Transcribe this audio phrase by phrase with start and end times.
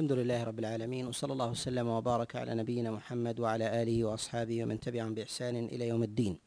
[0.00, 4.80] الحمد لله رب العالمين وصلى الله وسلم وبارك على نبينا محمد وعلى آله وأصحابه ومن
[4.80, 6.38] تبعهم بإحسان إلى يوم الدين.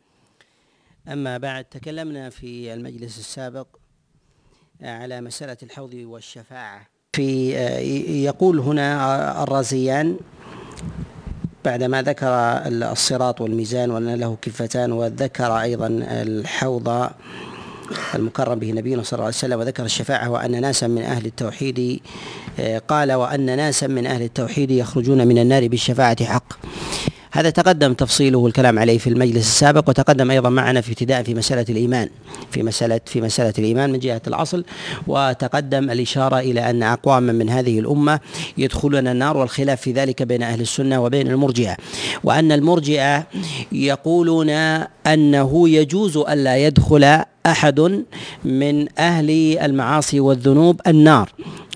[1.08, 3.68] أما بعد تكلمنا في المجلس السابق
[4.82, 6.88] على مسألة الحوض والشفاعة.
[7.16, 7.52] في
[8.26, 10.18] يقول هنا الرازيان
[11.66, 12.28] بعدما ذكر
[12.92, 17.10] الصراط والميزان وأن له كفتان وذكر أيضا الحوض
[18.16, 22.02] المكرم به نبينا صلى الله عليه وسلم وذكر الشفاعة وأن ناسا من أهل التوحيد
[22.60, 26.54] آه، قال وأن ناسا من أهل التوحيد يخرجون من النار بالشفاعة حق.
[27.36, 31.66] هذا تقدم تفصيله والكلام عليه في المجلس السابق وتقدم أيضا معنا في ابتداء في مسألة
[31.70, 32.10] الإيمان
[32.52, 34.66] في مساله في مسألة الإيمان من جهة الأصل
[35.08, 38.20] وتقدم الإشارة إلى أن أقواما من هذه الأمة
[38.58, 41.78] يدخلون النار والخلاف في ذلك بين أهل السنة وبين المرجئة
[42.24, 43.28] وأن المرجئة
[43.72, 44.50] يقولون
[45.08, 48.04] أنه يجوز الا يدخل أحد
[48.46, 51.30] من أهل المعاصي والذنوب النار.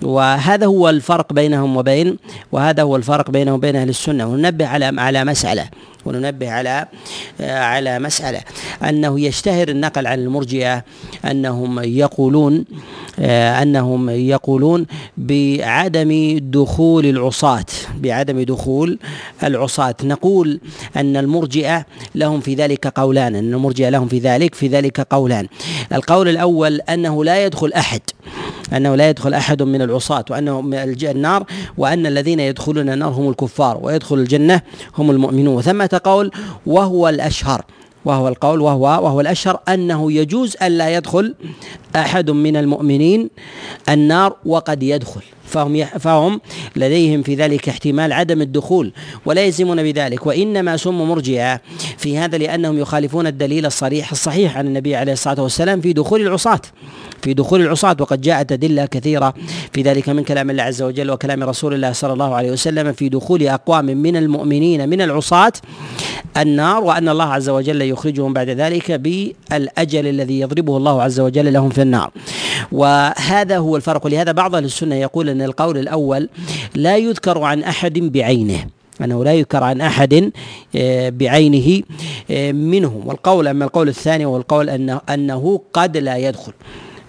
[0.04, 2.18] وهذا هو الفرق بينهم وبين
[2.52, 4.26] وهذا هو الفرق بينهم وبين أهل السنة.
[4.28, 5.70] وننبه على على مسألة.
[6.06, 6.86] وننبه على
[7.40, 8.40] على مسألة.
[8.84, 10.84] أنه يشتهر النقل عن المرجئة
[11.26, 12.66] أنهم يقولون
[13.20, 14.86] أنهم يقولون
[15.18, 17.66] بعدم دخول العصاة.
[17.98, 19.00] بعدم دخول
[19.44, 19.96] العصاة.
[20.04, 20.60] نقول
[20.98, 23.36] أن المرجئة لهم في ذلك قولان.
[23.36, 25.48] أن المرجئة لهم في ذلك في ذلك قولان.
[25.94, 28.02] القول الأول أنه لا يدخل أحد.
[28.74, 30.60] أنه لا يدخل أحد من العصاة وأنه
[31.04, 31.44] النار
[31.78, 34.62] وأن الذين يدخلون النار هم الكفار ويدخل الجنة
[34.98, 35.56] هم المؤمنون.
[35.56, 36.32] وثمة قول
[36.66, 37.62] وهو الأشهر
[38.06, 41.36] وهو القول وهو وهو الأشهر أنه يجوز ألا يدخل
[41.96, 43.30] أحد من المؤمنين
[43.90, 45.22] النار وقد يدخل.
[45.48, 46.42] فهم فهم
[46.76, 48.92] لديهم في ذلك احتمال عدم الدخول
[49.26, 51.62] ولا يلزمون بذلك وإنما سموا مرجئة
[51.98, 56.62] في هذا لأنهم يخالفون الدليل الصريح الصحيح عن النبي عليه الصلاة والسلام في دخول العصاة
[57.22, 59.34] في دخول العصاة وقد جاءت أدلة كثيرة
[59.74, 63.10] في ذلك من كلام الله عز وجل وكلام رسول الله صلى الله عليه وسلم في
[63.10, 65.54] دخول أقوام من المؤمنين من العصاة
[66.38, 71.70] النار وأن الله عز وجل يخرجهم بعد ذلك بالأجل الذي يضربه الله عز وجل لهم
[71.70, 72.12] في النار.
[72.72, 76.30] وهذا هو الفرق ولهذا بعض أهل السنة يقول أن القول الأول
[76.76, 78.66] لا يذكر عن أحد بعينه.
[79.02, 80.32] أنه لا يذكر عن أحد
[80.76, 81.84] آه، بعينه
[82.32, 86.54] آه، منهم والقول أما القول الثاني هو القول أنه, أنه قد لا يدخل.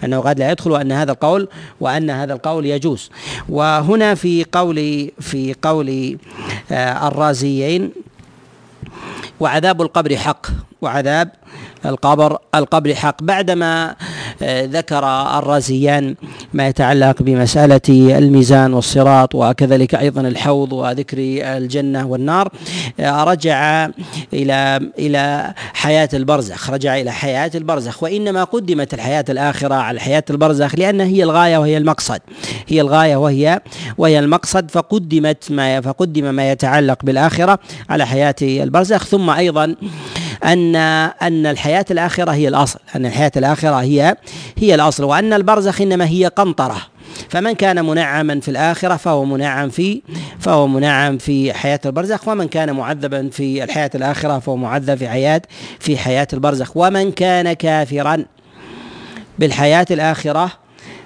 [0.03, 1.47] أنه قد لا يدخل وأن هذا القول
[1.79, 3.09] وأن هذا القول يجوز.
[3.49, 6.17] وهنا في قول في قول
[6.71, 7.91] آه، الرازيين
[9.39, 10.47] وعذاب القبر حق.
[10.81, 11.31] وعذاب
[11.85, 13.23] القبر القبر حق.
[13.23, 13.95] بعدما
[14.43, 15.05] ذكر
[15.37, 16.15] الرازيان
[16.53, 22.49] ما يتعلق بمسألة الميزان والصراط وكذلك أيضا الحوض وذكر الجنة والنار.
[22.99, 23.89] رجع
[24.33, 28.03] إلى إلى حياة البرزخ رجع إلى حياة البرزخ.
[28.03, 32.19] وإنما قدمت الحياة الآخرة على حياة البرزخ لأن هي الغاية وهي المقصد.
[32.67, 33.61] هي الغاية وهي
[33.97, 34.71] وهي المقصد.
[34.71, 39.05] فقدمت ما فقدم ما يتعلق بالآخرة على حياة البرزخ.
[39.05, 39.75] ثم أيضا
[40.43, 44.15] أن أن الحياة الآخرة هي الأصل أن الحياة الآخرة هي
[44.57, 46.77] هي الأصل وأن البرزخ إنما هي قنطرة.
[47.29, 50.01] فمن كان منعما في الآخرة فهو منعم في
[50.39, 55.41] فهو منعم في حياة البرزخ ومن كان معذبا في الحياة الآخرة فهو معذب في حياة
[55.79, 56.77] في حياة البرزخ.
[56.77, 58.25] ومن كان كافرا
[59.39, 60.51] بالحياة الآخرة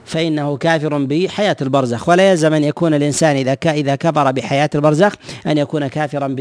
[0.05, 2.09] فإنه كافر بحياة البرزخ.
[2.09, 5.13] ولا يلزم أن يكون الإنسان إذا إذا كفر بحياة البرزخ
[5.47, 6.35] أن يكون كافرا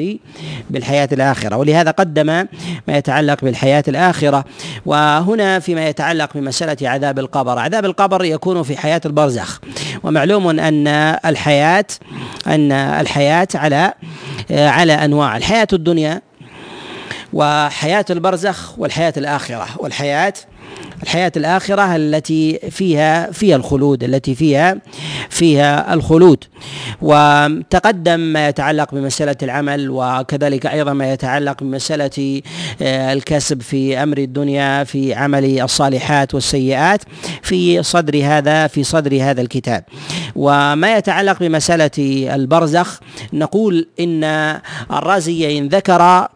[0.70, 1.56] بالحياة الآخرة.
[1.56, 2.46] ولهذا قدم ما
[2.88, 4.44] يتعلق بالحياة الآخرة.
[4.86, 7.58] وهنا فيما يتعلق بمسألة عذاب القبر.
[7.58, 9.60] عذاب القبر يكون في حياة البرزخ.
[10.02, 10.86] ومعلوم أن
[11.26, 11.86] الحياة
[12.46, 13.92] أن الحياة على
[14.50, 15.36] على أنواع.
[15.36, 16.22] الحياة الدنيا
[17.32, 19.66] وحياة البرزخ والحياة الآخرة.
[19.78, 20.34] والحياة
[21.02, 24.76] الحياة الآخرة التي فيها فيها الخلود التي فيها
[25.30, 26.44] فيها الخلود.
[27.02, 32.42] وتقدم ما يتعلق بمسألة العمل وكذلك أيضا ما يتعلق بمسألة
[32.82, 37.02] آه، الكسب في أمر الدنيا في عمل الصالحات والسيئات
[37.42, 39.84] في صدر هذا في صدر هذا الكتاب.
[40.36, 41.90] وما يتعلق بمسألة
[42.34, 43.00] البرزخ
[43.32, 44.24] نقول إن
[44.90, 46.28] الرازي إن ذكر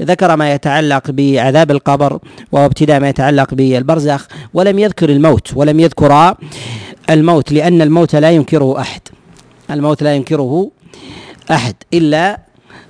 [0.00, 2.18] ذكر ما يتعلق بعذاب القبر
[2.52, 6.34] وابتداء ما يتعلق بالبرزخ ولم يذكر الموت ولم يذكر
[7.10, 9.00] الموت لأن الموت لا ينكره أحد.
[9.70, 10.70] الموت لا ينكره
[11.50, 12.38] أحد إلا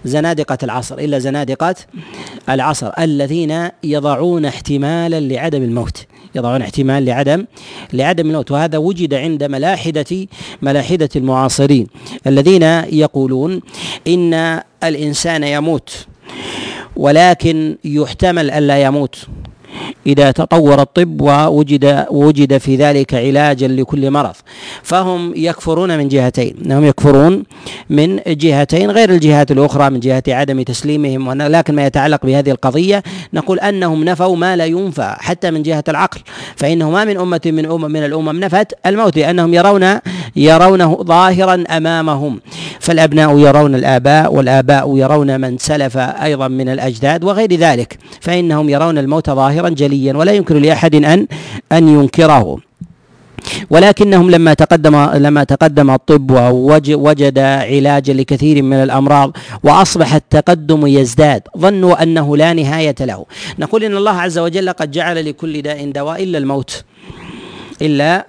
[0.04, 1.74] زنادقة العصر إلا زنادقة
[2.48, 6.06] العصر الذين يضعون احتمالا لعدم الموت.
[6.34, 7.46] يضعون احتمال لعدم
[7.92, 8.50] لعدم الموت.
[8.50, 10.26] وهذا وجد عند ملاحدة
[10.62, 11.86] ملاحدة المعاصرين
[12.26, 12.62] الذين
[12.92, 13.60] يقولون
[14.08, 16.06] إن الإنسان يموت.
[16.96, 19.16] ولكن يحتمل ألا يموت.
[20.06, 24.34] إذا تطور الطب ووجد وجد في ذلك علاجا لكل مرض.
[24.82, 26.56] فهم يكفرون من جهتين.
[26.64, 27.42] انهم يكفرون
[27.90, 33.02] من جهتين غير الجهات الأخرى من جهة عدم تسليمهم لكن ما يتعلق بهذه القضية
[33.32, 36.20] نقول أنهم نفوا ما لا ينفى حتى من جهة العقل.
[36.56, 39.98] فانه ما من أمة من امم من الأمم نفت الموت لأنهم يرون
[40.36, 42.40] يرونه ظاهرا أمامهم.
[42.80, 47.98] فالأبناء يرون الآباء والآباء يرون من سلف أيضا من الأجداد وغير ذلك.
[48.20, 51.26] فإنهم يرون الموت ظاهرا جليا ولا يمكن لأحد ان
[51.72, 52.58] أن ينكره.
[53.70, 62.02] ولكنهم لما تقدم لما تقدم الطب ووجد علاجا لكثير من الأمراض وأصبح التقدم يزداد ظنوا
[62.02, 63.26] أنه لا نهاية له.
[63.58, 66.84] نقول إن الله عز وجل قد جعل لكل داء دواء إلا الموت.
[67.82, 68.26] الا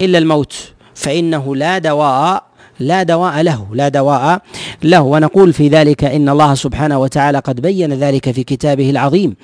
[0.00, 0.73] إلا الموت.
[0.94, 2.42] فإنه لا دواء
[2.80, 4.42] لا دواء له لا دواء
[4.82, 5.00] له.
[5.00, 9.36] ونقول في ذلك إن الله سبحانه وتعالى قد بين ذلك في كتابه العظيم.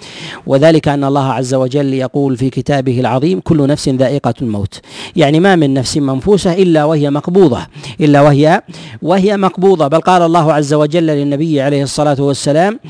[0.46, 4.80] وذلك أن الله عز وجل يقول في كتابه العظيم كل نفس ذائقة الموت.
[5.16, 7.66] يعني ما من نفس منفوسة إلا وهي مقبوضة
[8.00, 8.62] إلا وهي
[9.02, 9.88] وهي مقبوضة.
[9.88, 12.80] بل قال الله عز وجل للنبي عليه الصلاة والسلام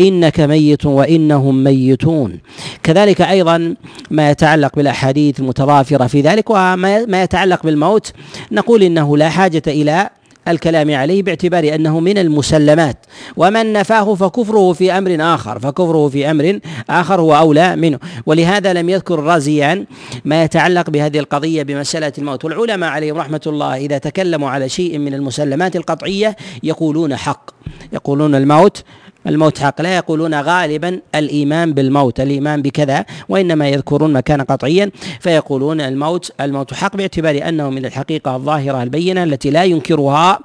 [0.00, 2.38] إنك ميت وإنهم ميتون.
[2.82, 3.74] كذلك أيضا
[4.10, 8.12] ما يتعلق بالأحاديث المتضافرة في ذلك وما يتعلق بالموت
[8.52, 10.10] نقول إنه لا حاجة إلى
[10.48, 12.96] الكلام عليه باعتبار أنه من المسلمات.
[13.36, 16.58] ومن نفاه فكفره في أمر آخر فكفره في أمر
[16.90, 17.98] آخر هو أولى منه.
[18.26, 19.86] ولهذا لم يذكر الرازيان
[20.24, 22.44] ما يتعلق بهذه القضية بمسألة الموت.
[22.44, 27.50] والعلماء عليهم رحمة الله إذا تكلموا على شيء من المسلمات القطعية يقولون حق
[27.92, 28.84] يقولون الموت
[29.26, 34.90] الموت حق لا يقولون غالبا الإيمان بالموت الإيمان بكذا وإنما يذكرون مكان قطعيا.
[35.20, 40.38] فيقولون الموت الموت حق باعتبار انه من الحقيقة الظاهرة البينة التي لا ينكرها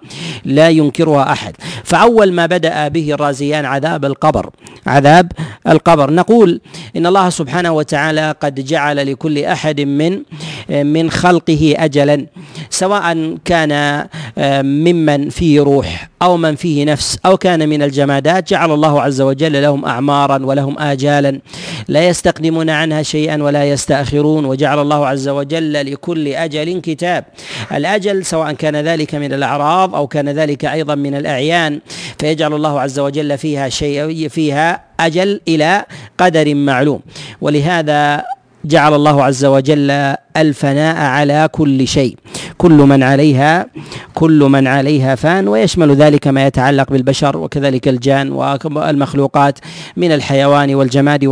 [0.45, 1.56] لا ينكرها أحد.
[1.83, 4.50] فأول ما بدأ به الرازيان عذاب القبر
[4.88, 5.31] عذاب
[5.68, 6.12] القبر.
[6.12, 6.62] نقول
[6.95, 10.21] إن الله سبحانه وتعالى قد جعل لكل أحد من
[10.69, 12.25] من خلقه اجلا
[12.69, 14.06] سواء كان
[14.63, 19.61] ممن فيه روح أو من فيه نفس أو كان من الجمادات جعل الله عز وجل
[19.61, 21.39] لهم اعمارا ولهم اجالا
[21.87, 27.23] لا يستقدمون عنها شيئا ولا يستأخرون وجعل الله عز وجل لكل أجل كتاب.
[27.71, 31.79] الأجل سواء كان ذلك من الأعراض أو كان ذلك أيضا من الأعيان
[32.19, 35.85] فيجعل الله عز وجل فيها شيء فيها أجل إلى
[36.17, 36.99] قدر معلوم.
[37.41, 38.23] ولهذا
[38.65, 39.91] جعل الله عز وجل
[40.37, 42.17] الفناء على كل شيء.
[42.57, 43.68] كل من عليها
[44.13, 48.31] كل من عليها فان ويشمل ذلك ما يتعلق بالبشر وكذلك الجان
[48.65, 49.59] والمخلوقات
[49.98, 51.25] من الحيوان والجماد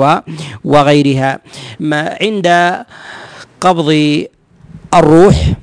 [0.64, 1.40] وغيرها.
[1.80, 2.76] ما عند
[3.62, 4.20] قبض
[4.94, 5.54] الروح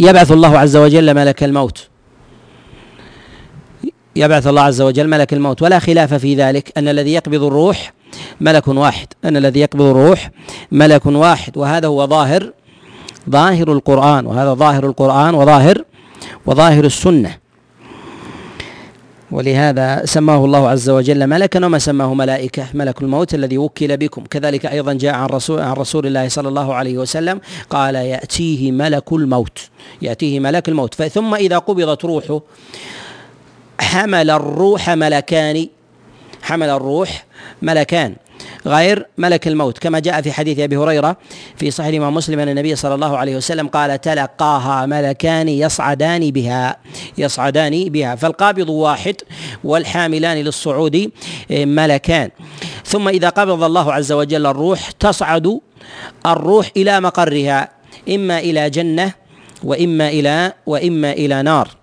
[0.00, 1.88] يبعث الله عز وجل ملك الموت.
[4.16, 5.62] يبعث الله عز وجل ملك الموت.
[5.62, 7.92] ولا خلاف في ذلك أن الذي يقبض الروح
[8.40, 9.06] ملك واحد.
[9.24, 10.30] أن الذي يقبض الروح
[10.72, 11.56] ملك واحد.
[11.56, 12.52] وهذا هو ظاهر
[13.30, 15.84] ظاهر القرآن وهذا ظاهر القرآن وظاهر
[16.46, 17.42] وظاهر السنة.
[19.30, 24.24] ولهذا سماه الله عز وجل ملكا وما سماه ملائكة ملك الموت الذي وكل بكم.
[24.24, 27.40] كذلك أيضا جاء عن رسول عن رسول الله صلى الله عليه وسلم
[27.70, 29.58] قال يأتيه ملك الموت.
[30.02, 30.94] يأتيه ملك الموت.
[30.94, 32.40] ثم إذا قبضت روحه
[33.80, 35.68] حمل الروح ملكان
[36.42, 37.24] حمل الروح
[37.62, 38.16] ملكان.
[38.66, 41.16] غير ملك الموت كما جاء في حديث أبي هريرة
[41.56, 46.76] في صحيح الإمام مسلم أن النبي صلى الله عليه وسلم قال تلقاها ملكان يصعدان بها
[47.18, 49.16] يصعدان بها فالقابض واحد
[49.64, 51.10] والحاملان للصعود
[51.50, 52.30] ملكان.
[52.84, 55.60] ثم إذا قبض الله عز وجل الروح تصعد
[56.26, 57.68] الروح إلى مقرها
[58.08, 59.12] إما إلى جنة
[59.64, 61.81] وإما إلى وإما إلى نار.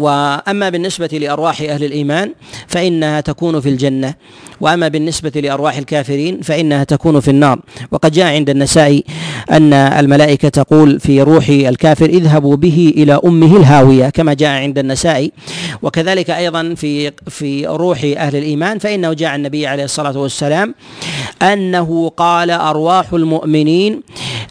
[0.00, 2.32] وأما بالنسبة لأرواح أهل الإيمان
[2.68, 4.14] فإنها تكون في الجنة
[4.60, 7.60] وأما بالنسبة لأرواح الكافرين فإنها تكون في النار.
[7.90, 9.04] وقد جاء عند النسائي
[9.50, 15.32] أن الملائكة تقول في روح الكافر اذهبوا به إلى أمه الهاوية كما جاء عند النسائي.
[15.82, 20.74] وكذلك أيضا في في روح أهل الإيمان فإنه جاء النبي عليه الصلاة والسلام
[21.42, 24.02] أنه قال أرواح المؤمنين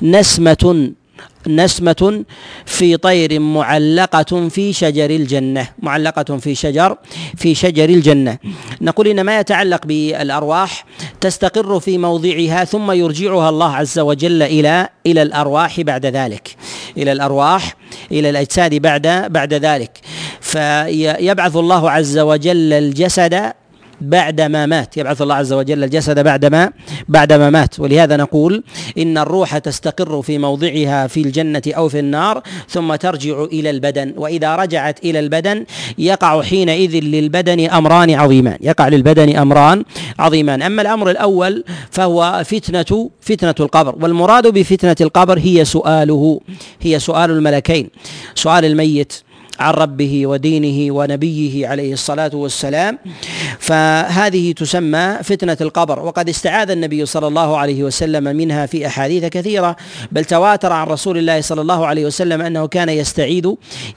[0.01, 0.91] نسمة
[1.49, 2.23] نسمة
[2.65, 6.97] في طير معلقة في شجر الجنة معلقة في شجر
[7.37, 8.37] في شجر الجنة.
[8.81, 10.85] نقول إن ما يتعلق بالأرواح
[11.21, 16.55] تستقر في موضعها ثم يرجعها الله عز وجل إلى إلى الأرواح بعد ذلك
[16.97, 17.75] إلى الأرواح
[18.11, 19.99] إلى الأجساد بعد بعد ذلك.
[20.41, 23.53] فيبعث الله عز وجل الجسد
[24.01, 26.71] بعدما مات يبعث الله عز وجل الجسد بعدما
[27.09, 27.79] بعدما مات.
[27.79, 28.63] ولهذا نقول
[28.97, 34.13] إن الروح تستقر في موضعها في الجنة أو في النار ثم ترجع إلى البدن.
[34.17, 35.65] وإذا رجعت إلى البدن
[35.97, 38.57] يقع حينئذ للبدن أمران عظيمان.
[38.61, 39.83] يقع للبدن أمران
[40.19, 40.61] عظيمان.
[40.61, 43.95] أما الأمر الأول فهو فتنة فتنة القبر.
[44.01, 46.41] والمراد بفتنة القبر هي سؤاله
[46.81, 47.89] هي سؤال الملكين.
[48.35, 49.13] سؤال الميت
[49.59, 52.99] عن ربه ودينه ونبيه عليه الصلاة والسلام.
[53.59, 59.75] فهذه تسمى فتنة القبر وقد استعاذ النبي صلى الله عليه وسلم منها في أحاديث كثيرة
[60.11, 63.47] بل تواتر عن رسول الله صلى الله عليه وسلم أنه كان يستعيذ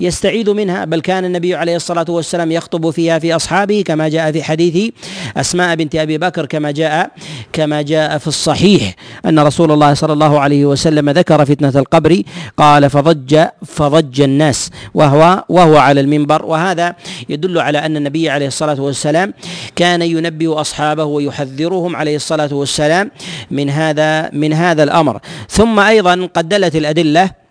[0.00, 4.42] يستعيذ منها بل كان النبي عليه الصلاة والسلام يخطب فيها في أصحابه كما جاء في
[4.42, 4.92] حديث
[5.36, 7.10] أسماء بنت أبي بكر كما جاء
[7.52, 8.94] كما جاء في الصحيح
[9.26, 12.22] أن رسول الله صلى الله عليه وسلم ذكر فتنة القبر
[12.56, 14.70] قال فضج فضج الناس.
[14.94, 16.96] وهو وهو على المنبر وهذا
[17.28, 19.34] يدل على أن النبي عليه الصلاة والسلام
[19.76, 23.10] كان ينبه أصحابه ويحذرهم عليه الصلاة والسلام
[23.50, 25.20] من هذا من هذا الأمر.
[25.48, 27.41] ثم أيضا قد دلت الأدلة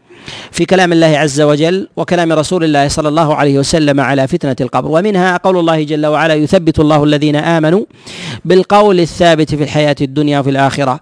[0.51, 4.92] في كلام الله عز وجل وكلام رسول الله صلى الله عليه وسلم على فتنة القبر.
[4.92, 7.86] ومنها قول الله جل وعلا يثبت الله الذين آمنوا
[8.46, 11.00] بالقول الثابت في الحياة الدنيا وفي الآخرة.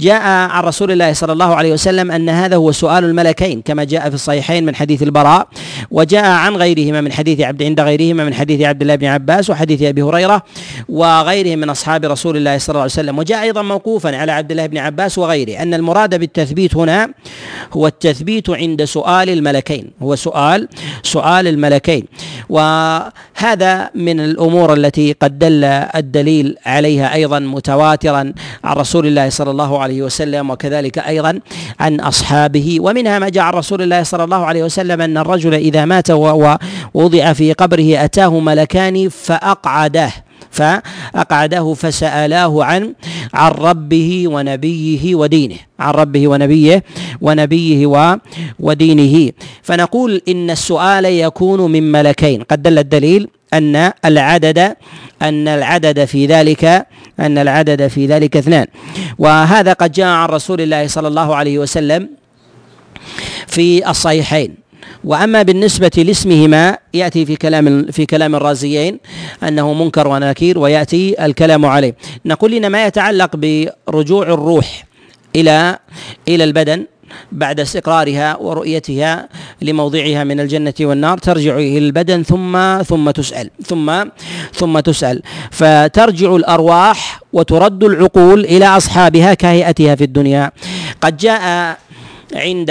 [0.00, 4.08] جاء عن رسول الله صلى الله عليه وسلم أن هذا هو سؤال الملكين كما جاء
[4.08, 5.48] في الصحيحين من حديث البراء
[5.90, 9.82] وجاء عن غيرهما من حديث عبد عند غيرهما من حديث عبد الله بن عباس وحديث
[9.82, 10.42] أبي هريرة
[10.88, 13.18] وغيرهم من أصحاب رسول الله صلى الله عليه وسلم.
[13.18, 17.08] وجاء أيضا موقوفا على عبد الله بن عباس وغيره أن المراد بالتثبيت هنا
[17.72, 19.84] هو التثبيت عند سؤال الملكين.
[20.02, 20.68] هو سؤال
[21.02, 22.04] سؤال الملكين.
[22.48, 28.32] وهذا من الأمور التي قد دل الدليل عليها أيضا متواترا
[28.64, 31.40] عن رسول الله صلى الله عليه وسلم وكذلك أيضا
[31.80, 32.76] عن أصحابه.
[32.80, 37.32] ومنها ما جاء عن رسول الله صلى الله عليه وسلم أن الرجل إذا مات ووضع
[37.32, 40.12] في قبره أتاه ملكان فاقعداه
[40.50, 42.94] فأقعده فسألاه عن
[43.34, 46.84] عن ربه ونبيه ودينه عن ربه ونبيه
[47.20, 47.86] ونبيه
[48.60, 49.32] ودينه.
[49.62, 54.58] فنقول إن السؤال يكون من ملكين قد دل الدليل أن العدد
[55.22, 56.86] أن العدد في ذلك
[57.20, 58.66] أن العدد في ذلك اثنان.
[59.18, 62.08] وهذا قد جاء عن رسول الله صلى الله عليه وسلم
[63.46, 64.59] في الصحيحين.
[65.04, 68.98] وأما بالنسبة لاسمهما يأتي في كلام في كلام الرازيين
[69.42, 71.94] أنه منكر ونكير ويأتي الكلام عليه.
[72.26, 74.84] نقول ان ما يتعلق برجوع الروح
[75.36, 75.78] إلى
[76.28, 76.86] إلى البدن
[77.32, 79.28] بعد استقرارها ورؤيتها
[79.62, 84.04] لموضعها من الجنة والنار ترجع إلى البدن ثم ثم تسأل ثم
[84.54, 85.22] ثم تسأل.
[85.50, 90.52] فترجع الأرواح وترد العقول إلى أصحابها كهيئتها في الدنيا.
[91.00, 91.76] قد جاء
[92.34, 92.70] عند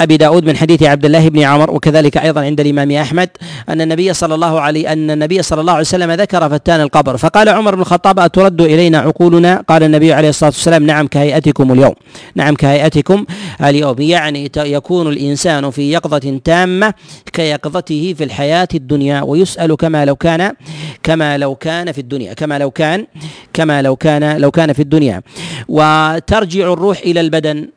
[0.00, 3.28] أبي داود من حديث عبد الله بن عمر وكذلك أيضا عند الإمام أحمد
[3.68, 7.16] أن النبي صلى الله عليه أن النبي صلى الله عليه وسلم ذكر فتان القبر.
[7.16, 11.94] فقال عمر بن الخطاب أترد إلينا عقولنا؟ قال النبي عليه الصلاة والسلام نعم كهيئتكم اليوم.
[12.34, 13.24] نعم كهيئتكم
[13.64, 13.96] اليوم.
[13.98, 16.94] يعني يكون الإنسان في يقظة تامة
[17.32, 20.52] كيقظته في الحياة الدنيا ويسأل كما لو كان
[21.02, 23.06] كما لو كان في الدنيا كما لو كان
[23.52, 25.22] كما لو كان لو كان في الدنيا.
[25.68, 27.68] وترجع الروح إلى البدن.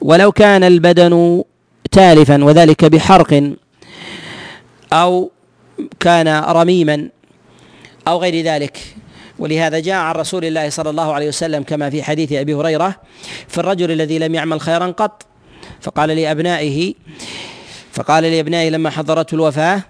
[0.00, 1.42] ولو كان البدن
[1.90, 3.52] تالفا وذلك بحرق
[4.92, 5.30] أو
[6.00, 7.08] كان رميما
[8.08, 8.78] أو غير ذلك.
[9.38, 12.96] ولهذا جاء عن رسول الله صلى الله عليه وسلم كما في حديث أبي هريرة
[13.48, 15.26] في الرجل الذي لم يعمل خيرا قط؟
[15.80, 16.94] فقال لأبنائه
[17.92, 19.82] فقال لأبنائه لما حضرته الوفاة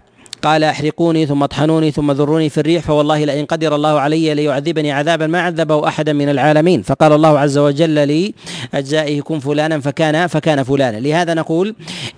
[0.43, 5.27] قال احرقوني ثم اطحنوني ثم ذروني في الريح فوالله لئن قدر الله علي ليعذبني عذابا
[5.27, 6.83] ما عذبه أحدا من العالمين.
[6.83, 7.95] فقال الله عز وجل
[8.75, 10.97] لأجزائه كن فلانا فكان فكان فلانا.
[10.97, 11.75] لهذا نقول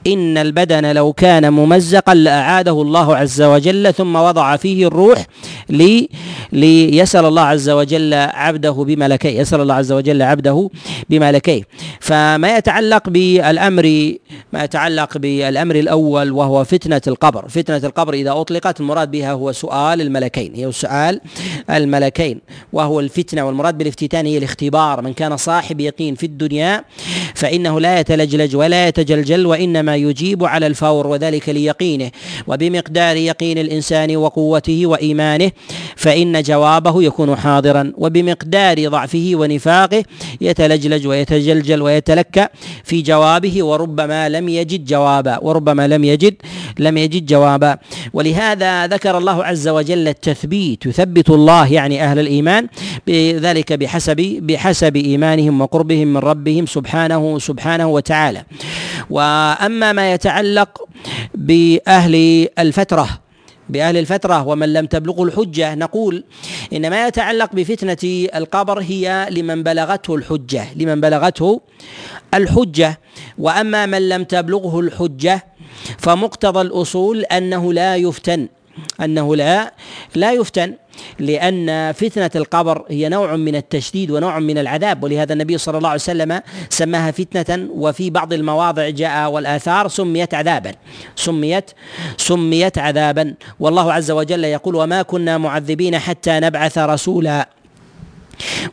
[0.07, 5.27] إن البدن لو كان ممزقا لأعاده الله عز وجل ثم وضع فيه الروح
[5.69, 6.09] لي
[6.53, 10.71] ليسأل الله عز وجل عبده بملكيه يسأل الله عز وجل عبده
[11.11, 11.63] بملكيه.
[12.01, 14.15] فما يتعلق بالأمر
[14.53, 17.49] ما يتعلق بالأمر الأول وهو فتنة القبر.
[17.49, 20.55] فتنة القبر القبر إذا أطلقت المراد بها هو سؤال الملكين.
[20.55, 21.21] هي سؤال
[21.71, 22.41] الملكين
[22.73, 25.03] وهو الفتنة والمراد بالافتتان هي الاختبار.
[25.03, 26.85] من كان صاحب يقين في الدنيا
[27.35, 32.11] فإنه لا يتلجلج ولا يتجلجل وإنما يجيب على الفور وذلك ليقينه.
[32.47, 35.51] وبمقدار يقين الإنسان وقوته وإيمانه
[35.97, 37.93] فإن جوابه يكون حاضرا.
[37.97, 40.05] وبمقدار ضعفه ونفاقه
[40.41, 42.47] يتلجلج ويتجلجل ويتلكى
[42.85, 45.39] في جوابه وربما لم يجد جوابا.
[45.43, 46.35] وربما لم يجد
[46.79, 47.79] لم يجد جوابا.
[48.13, 50.87] ولهذا ذكر الله عز وجل التثبيت.
[50.87, 52.69] يثبت الله يعني أهل الإيمان
[53.07, 58.45] بذلك بحسب بحسب إيمانهم وقربهم من ربهم سبحانه سبحانه وتعالى.
[59.11, 60.89] وأما ما يتعلق
[61.35, 63.09] بأهل الفترة
[63.69, 66.25] بأهل الفترة ومن لم تبلغه الحجة نقول
[66.73, 71.61] إن ما يتعلق بفتنة القبر هي لمن بلغته الحجة لمن بلغته
[72.35, 73.01] الحجة.
[73.39, 75.45] وأما من لم تبلغه الحجة
[75.99, 78.49] فمقتضى الأصول أنه لا يفتن
[79.01, 79.75] أنه لا
[80.15, 80.75] لا يفتن
[81.19, 86.01] لأن فتنة القبر هي نوع من التشديد ونوع من العذاب ولهذا النبي صلى الله عليه
[86.01, 90.73] وسلم سماها فتنة وفي بعض المواضع جاء والآثار سميت عذابا
[91.17, 91.71] سميت
[92.17, 93.35] سميت عذابا.
[93.61, 97.49] والله عز وجل يقول وما كنا معذبين حتى نبعث رسولا.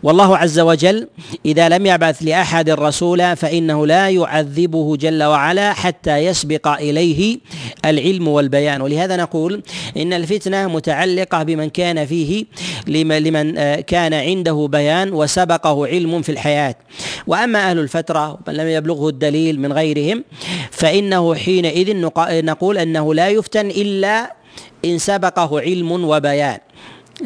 [0.03, 1.07] والله عز وجل
[1.45, 7.39] إذا لم يبعث لأحد رسولا فإنه لا يعذبه جل وعلا حتى يسبق إليه
[7.85, 8.81] العلم والبيان.
[8.81, 9.63] ولهذا نقول
[9.97, 12.45] إن الفتنة متعلقة بمن كان فيه
[12.87, 16.75] لمن آه، كان عنده بيان وسبقه علم في الحياة.
[17.27, 20.23] وأما أهل الفترة ومن لم يبلغه الدليل من غيرهم
[20.71, 21.95] فإنه حينئذ
[22.45, 24.35] نقول أنه لا يفتن إلا
[24.85, 26.57] إن سبقه علم وبيان.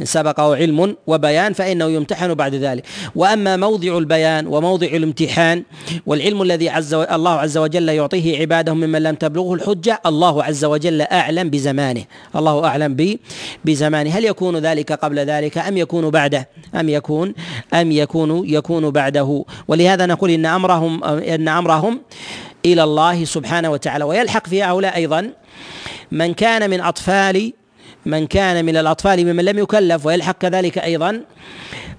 [0.03, 2.83] سبقه علم وبيان فإنه يمتحن بعد ذلك.
[3.15, 5.63] وأما موضع البيان وموضع الامتحان
[6.05, 7.03] والعلم الذي عز و...
[7.03, 12.03] الله عز وجل يعطيه عباده ممن لم تبلغه الحجة الله عز وجل أعلم بزمانه.
[12.35, 13.17] الله أعلم ب...
[13.65, 14.09] بزمانه.
[14.09, 17.33] هل يكون ذلك قبل ذلك أم يكون بعده؟ أم يكون
[17.73, 19.45] أم يكون يكون بعده.
[19.67, 22.01] ولهذا نقول إن أمرهم إن أمرهم
[22.65, 24.03] إلى الله سبحانه وتعالى.
[24.03, 25.29] ويلحق في هؤلاء أيضا
[26.11, 27.53] من كان من أطفال
[28.05, 31.21] من كان من الأطفال ممن لم يكلف ويلحق كذلك أيضا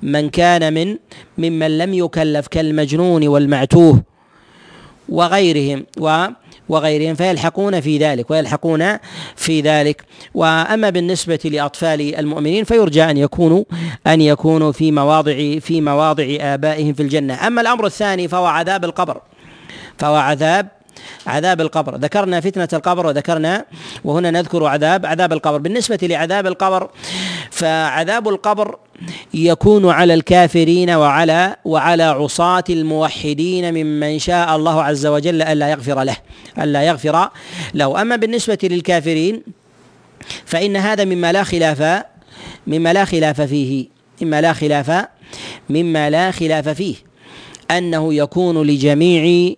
[0.02, 0.96] من كان من
[1.38, 4.02] ممن لم يكلف كالمجنون والمعتوه
[5.08, 6.26] وغيرهم و
[6.68, 8.98] وغيرهم فيلحقون في ذلك ويلحقون
[9.36, 10.04] في ذلك.
[10.34, 13.64] وأما بالنسبة لأطفال المؤمنين فيرجى أن يكونوا
[14.06, 17.46] أن يكونوا في مواضع في مواضع آبائهم في الجنة.
[17.46, 19.20] أما الأمر الثاني فهو عذاب القبر.
[19.98, 20.68] فهو عذاب
[21.26, 21.96] عذاب القبر.
[21.96, 23.64] ذكرنا فتنة القبر وذكرنا
[24.04, 25.58] وهنا نذكر عذاب عذاب القبر.
[25.58, 26.90] بالنسبة لعذاب القبر
[27.50, 28.78] فعذاب القبر
[29.34, 36.16] يكون على الكافرين وعلى وعلى عصاة الموحدين ممن شاء الله عز وجل ألا يغفر له
[36.58, 37.28] ألا يغفر
[37.74, 38.02] له.
[38.02, 39.42] أما بالنسبة للكافرين
[40.46, 42.04] فإن هذا مما لا خلاف
[42.66, 43.88] مما لا خلاف فيه
[44.22, 45.06] مما لا خلاف
[45.70, 46.94] مما لا خلاف فيه
[47.70, 49.54] أنه يكون لجميع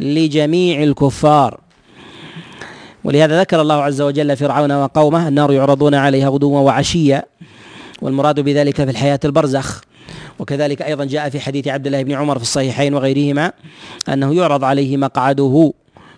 [0.00, 1.60] لجميع الكفار.
[3.04, 7.24] ولهذا ذكر الله عز وجل فرعون وقومه النار يعرضون عليها غدوا وعشيا
[8.02, 9.80] والمراد بذلك في الحياة البرزخ.
[10.38, 13.52] وكذلك أيضا جاء في حديث عبد الله بن عمر في الصحيحين وغيرهما
[14.08, 15.72] أنه يعرض عليه مقعده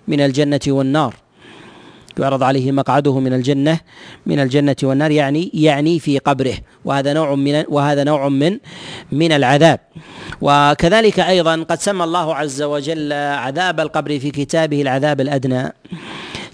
[0.08, 1.14] من الجنة والنار.
[2.18, 3.80] يعرض عليه مقعده من الجنة
[4.26, 6.54] من الجنة والنار يعني يعني في قبره.
[6.84, 8.58] وهذا نوع من وهذا نوع من
[9.12, 9.80] من العذاب.
[10.40, 15.72] وكذلك أيضا قد سمى الله عز وجل عذاب القبر في كتابه العذاب الأدنى.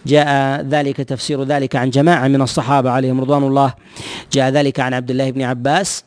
[0.07, 3.75] جاء ذلك تفسير ذلك عن جماعة من الصحابة عليهم رضوان الله.
[4.33, 6.05] جاء ذلك عن عبد الله بن عباس.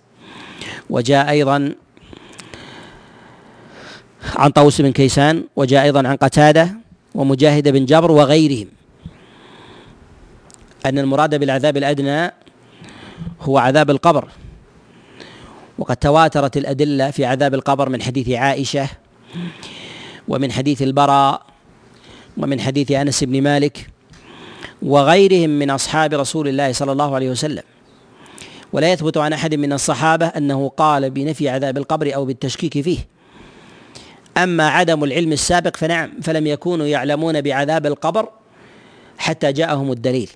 [0.89, 1.73] وجاء أيضا
[4.35, 5.43] عن طوس بن كيسان.
[5.55, 6.69] وجاء أيضا عن قتادة
[7.15, 8.78] ومجاهد بن جبر وغيرهم.
[10.85, 12.31] أن المراد بالعذاب الأدنى
[13.41, 14.27] هو عذاب القبر.
[15.77, 18.89] وقد تواترت الأدلة في عذاب القبر من حديث عائشة
[20.27, 21.41] ومن حديث البراء
[22.37, 23.89] ومن حديث أنس بن مالك
[24.81, 27.63] وغيرهم من أصحاب رسول الله صلى الله عليه وسلم.
[28.73, 32.99] ولا يثبت عن أحد من الصحابة أنه قال بنفي عذاب القبر أو بالتشكيك فيه.
[34.37, 38.29] أما عدم العلم السابق فنعم فلم يكونوا يعلمون بعذاب القبر
[39.17, 40.29] حتى جاءهم الدليل.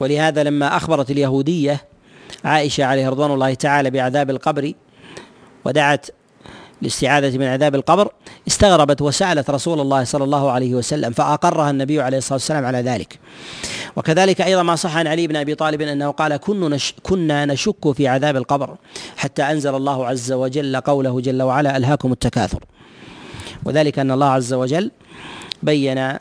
[0.00, 1.84] ولهذا لما أخبرت اليهودية
[2.44, 4.72] عائشة عليه رضوان الله تعالى بعذاب القبر
[5.64, 6.06] ودعت
[6.82, 8.12] الاستعاذة من عذاب القبر
[8.48, 13.18] استغربت وسألت رسول الله صلى الله عليه وسلم فأقرها النبي عليه الصلاة والسلام على ذلك.
[13.96, 16.36] وكذلك أيضا ما صح عن علي بن أبي طالب أنه قال
[17.02, 18.76] كنا نشك في عذاب القبر
[19.16, 22.64] حتى أنزل الله عز وجل قوله جل وعلا ألهاكم التكاثر
[23.64, 24.90] وذلك أن الله عز وجل
[25.62, 26.16] بين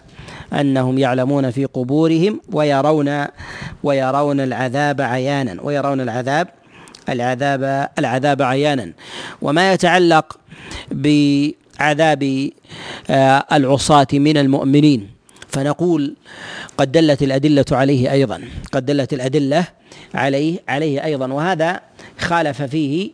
[0.54, 3.26] أنهم يعلمون في قبورهم ويرون
[3.84, 6.48] ويرون العذاب عيانا ويرون العذاب
[7.10, 8.92] العذاب العذاب عيانا.
[9.42, 10.38] وما يتعلق
[10.92, 12.50] بعذاب
[13.10, 15.10] آه، العصاة من المؤمنين.
[15.48, 16.16] فنقول
[16.78, 19.68] قد دلت الأدلة عليه أيضا قد دلت الأدلة
[20.14, 21.34] عليه عليه أيضا.
[21.34, 21.80] وهذا
[22.20, 23.12] خالف فيه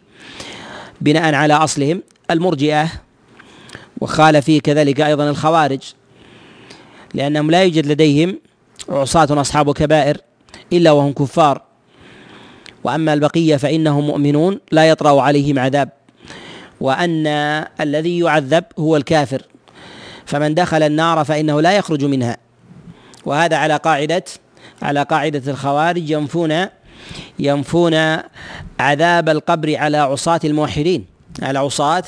[1.02, 2.88] بناء على أصلهم المرجئة
[4.02, 5.80] وخالف فيه كذلك أيضا الخوارج.
[7.14, 8.40] لأنهم لا يوجد لديهم
[8.90, 10.18] عصاة أصحاب كبائر
[10.74, 11.62] إلا وهم كفار.
[12.84, 15.90] وأما البقية فإنهم مؤمنون لا يطرأ عليهم عذاب.
[16.82, 17.28] وأن
[17.82, 19.42] الذي يعذب هو الكافر.
[20.26, 22.38] فمن دخل النار فإنه لا يخرج منها.
[23.26, 24.24] وهذا على قاعدة
[24.82, 26.66] على قاعدة الخوارج ينفون
[27.40, 27.94] ينفون
[28.80, 31.06] عذاب القبر على عصاة الموحدين
[31.42, 32.04] على عصاة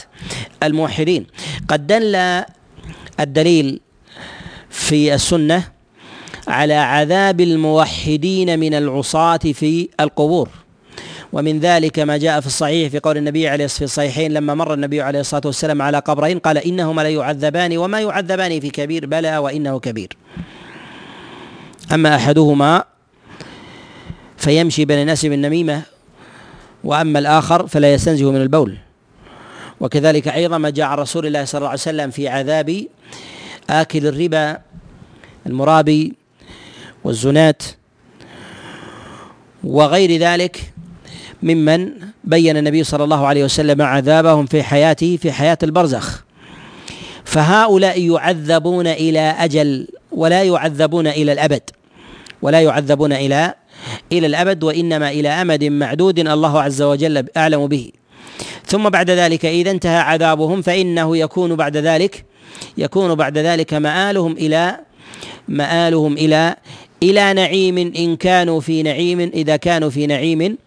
[0.64, 1.28] الموحدين.
[1.68, 2.44] قد دل
[3.20, 3.82] الدليل
[4.82, 5.64] في السنة
[6.48, 10.50] على عذاب الموحدين من العصاة في القبور.
[11.34, 15.02] ومن ذلك ما جاء في الصحيح في قول النبي عليه في الصحيحين لما مر النبي
[15.02, 19.80] عليه الصلاة والسلام على قبرين قال إنهما لا يعذبان وما يعذبان في كبير بلى وإنه
[19.80, 20.18] كبير.
[21.94, 22.84] أما أحدهما
[24.38, 25.82] فيمشي بين الناس بالنميمه
[26.84, 28.78] وأما الآخر فلا يستنزه من البول.
[29.80, 32.86] وكذلك أيضا ما جاء عن رسول الله صلى الله عليه وسلم في عذاب
[33.70, 34.71] آكل الربا
[35.48, 36.14] المرابي
[37.04, 37.64] والزنات
[39.64, 40.74] وغير ذلك
[41.44, 41.92] ممن
[42.24, 46.24] بين النبي صلى الله عليه وسلم عذابهم في حياته في حياة البرزخ.
[47.26, 51.62] فهؤلاء يعذبون إلى أجل ولا يعذبون إلى الأبد
[52.42, 53.54] ولا يعذبون إلى
[54.12, 57.92] إلى الأبد وإنما إلى أمد معدود الله عز وجل أعلم به.
[58.66, 62.26] ثم بعد ذلك إذا انتهى عذابهم فإنه يكون بعد ذلك
[62.78, 64.78] يكون بعد ذلك مآلهم إلى
[65.52, 66.56] مآلهم إلى
[67.04, 70.58] إلى نعيم إن كانوا في نعيم إذا كانوا في نعيم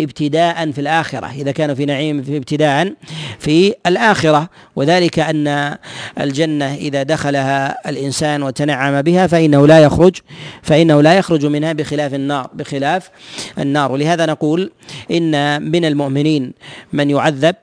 [0.00, 2.94] ابتداء في الآخرة إذا كانوا في نعيم في ابتداء
[3.38, 4.50] في الآخرة.
[4.76, 5.76] وذلك أن
[6.20, 10.16] الجنة إذا دخلها الإنسان وتنعم بها فإنه لا يخرج
[10.62, 13.10] فإنه لا يخرج منها بخلاف النار بخلاف
[13.58, 13.92] النار.
[13.92, 14.72] ولهذا نقول
[15.10, 16.52] إن من المؤمنين
[16.92, 17.54] من يعذب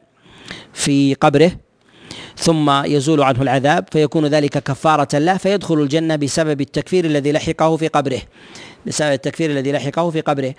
[0.74, 1.52] في قبره
[2.38, 7.88] ثم يزول عنه العذاب فيكون ذلك كفارة له فيدخل الجنة بسبب التكفير الذي لحقه في
[7.88, 8.22] قبره.
[8.88, 10.54] بسبب التكفير الذي لحقه في قبره.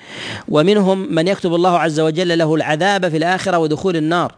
[0.49, 4.35] ومنهم من يكتب الله عز وجل له العذاب في الآخرة ودخول النار.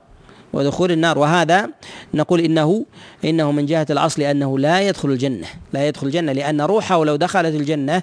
[0.52, 1.18] ودخول النار.
[1.18, 1.68] وهذا
[2.14, 2.86] نقول إنه
[3.24, 5.46] إنه من جهة الأصل أنه لا يدخل الجنة.
[5.72, 8.02] لا يدخل الجنة لأن روحه لو دخلت الجنة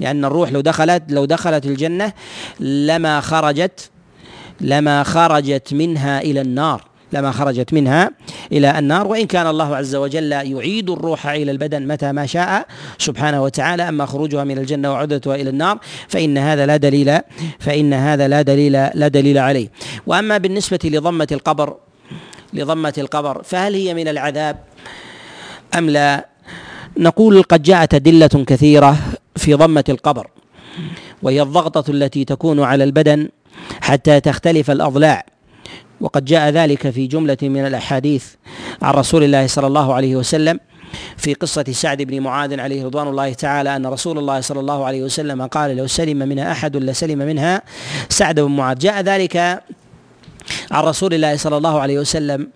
[0.00, 2.12] لأن الروح لو دخلت لو دخلت الجنة
[2.60, 3.90] لما خرجت
[4.60, 6.93] لما خرجت منها إلى النار.
[7.14, 8.10] لما خرجت منها
[8.52, 9.06] إلى النار.
[9.06, 12.66] وإن كان الله عز وجل يعيد الروح إلى البدن متى ما شاء
[12.98, 17.18] سبحانه وتعالى أما خروجها من الجنة وعودتها إلى النار فإن هذا لا دليل
[17.58, 19.68] فإن هذا لا دليل لا دليل عليه.
[20.06, 21.76] وأما بالنسبة لضمة القبر
[22.52, 24.56] لضمة القبر فهل هي من العذاب
[25.78, 26.26] أم لا؟
[26.98, 28.96] نقول قد جاءت أدلة كثيرة
[29.36, 30.26] في ضمة القبر
[31.22, 33.28] وهي الضغطة التي تكون على البدن
[33.80, 35.26] حتى تختلف الأضلاع.
[36.04, 38.24] وقد جاء ذلك في جملة من الأحاديث
[38.82, 40.60] عن رسول الله صلى الله عليه وسلم
[41.16, 45.02] في قصة سعد بن معاذ عليه رضوان الله تعالى أن رسول الله صلى الله عليه
[45.02, 47.62] وسلم قال لو سلم منها أحد لسلم منها
[48.08, 48.78] سعد بن معاذ.
[48.78, 49.36] جاء ذلك
[50.70, 52.48] عن رسول الله صلى الله عليه وسلم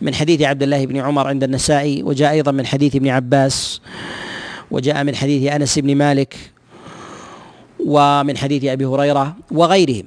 [0.00, 3.80] من حديث عبد الله بن عمر عند النسائي وجاء أيضا من حديث ابن عباس
[4.70, 6.36] وجاء من حديث أنس بن مالك
[7.86, 10.06] ومن حديث أبي هريرة وغيرهم.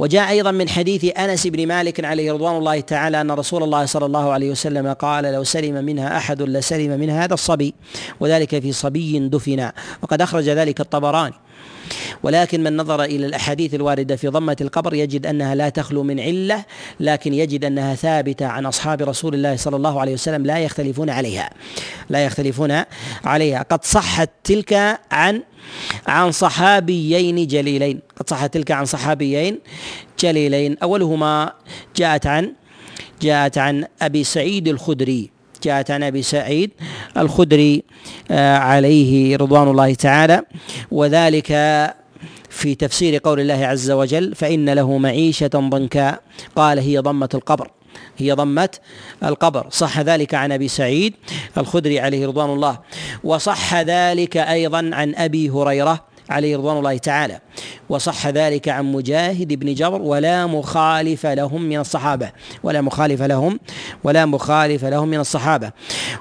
[0.00, 4.06] وجاء أيضا من حديث أنس بن مالك عليه رضوان الله تعالى أن رسول الله صلى
[4.06, 7.74] الله عليه وسلم قال لو سلم منها أحد لسلم منها هذا الصبي
[8.20, 9.70] وذلك في صبي دفن.
[10.02, 11.34] وقد أخرج ذلك الطبراني.
[12.22, 16.64] ولكن من نظر إلى الأحاديث الواردة في ضمة القبر يجد أنها لا تخلو من علة
[17.00, 21.50] لكن يجد أنها ثابتة عن أصحاب رسول الله صلى الله عليه وسلم لا يختلفون عليها.
[22.10, 22.82] لا يختلفون
[23.24, 23.62] عليها.
[23.62, 25.42] قد صحت تلك عن
[26.06, 28.00] عن صحابيين جليلين.
[28.16, 29.58] قد صحت تلك عن صحابيين
[30.18, 30.78] جليلين.
[30.82, 31.52] أولهما
[31.96, 32.52] جاءت عن
[33.22, 35.39] جاءت عن أبي سعيد الخدري.
[35.62, 36.70] جاءت عن أبي سعيد
[37.16, 37.82] الخدري
[38.30, 40.42] آه، عليه رضوان الله تعالى.
[40.90, 41.46] وذلك
[42.50, 46.18] في تفسير قول الله عز وجل فإن له معيشة ضنكا.
[46.56, 47.70] قال هي ضمة القبر
[48.18, 48.68] هي ضمة
[49.24, 49.66] القبر.
[49.70, 51.14] صح ذلك عن أبي سعيد
[51.58, 52.78] الخدري عليه رضوان الله.
[53.24, 57.40] وصح ذلك أيضا عن أبي هريرة عليه رضوان الله تعالى.
[57.88, 62.30] وصح ذلك عن مجاهد بن جبر ولا مخالف لهم من الصحابة.
[62.62, 63.60] ولا مخالف لهم
[64.04, 65.72] ولا مخالف لهم من الصحابة.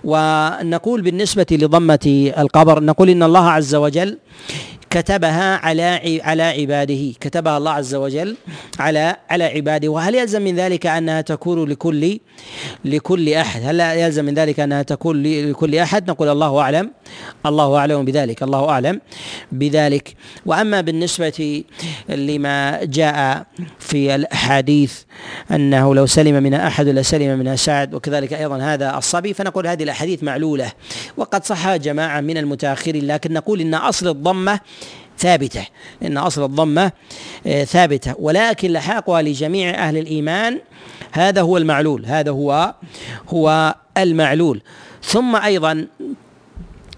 [0.04, 4.18] ونقول بالنسبة لضمة القبر نقول إن الله عز وجل
[4.90, 8.36] كتبها على على عباده كتبها الله عز وجل
[8.80, 9.90] على على عباده.
[9.90, 12.20] وهل يلزم من ذلك أنها تكون لكل
[12.86, 16.92] لكل أحد؟ هل يلزم من ذلك أنها تكون لكل أحد؟ نقول الله أعلم
[17.46, 19.02] الله أعلم بذلك الله أعلم
[19.52, 20.16] بذلك.
[20.46, 21.64] وأما بالنسبة
[22.10, 23.46] لما جاء
[23.80, 24.94] في الاحاديث
[25.52, 30.24] أنه لو سلم منها أحد لسلم منها سعد وكذلك أيضا هذا الصبي فنقول هذه الأحاديث
[30.24, 30.72] معلولة.
[31.18, 34.60] وقد صح جماعة من المتأخرين لكن نقول إن أصل الضمة
[35.20, 35.66] ثابتة
[36.04, 36.92] إن أصل الضمة
[37.48, 38.16] آه، ثابتة.
[38.20, 40.60] ولكن لحاقها لجميع أهل الإيمان
[41.12, 42.74] هذا هو المعلول هذا هو
[43.30, 44.62] هو المعلول.
[45.04, 45.88] ثم أيضا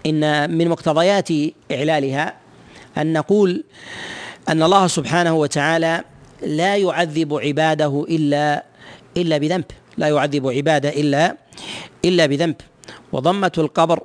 [0.06, 1.30] إن من مقتضيات
[1.72, 2.34] إعلالها
[2.98, 3.64] أن نقول
[4.50, 6.04] أن الله سبحانه وتعالى
[6.42, 8.64] لا يعذب عباده إلا
[9.18, 9.66] إلا بذنب
[9.98, 11.36] لا يعذب عباده إلا
[12.06, 12.56] إلا بذنب.
[13.12, 14.04] وضمة القبر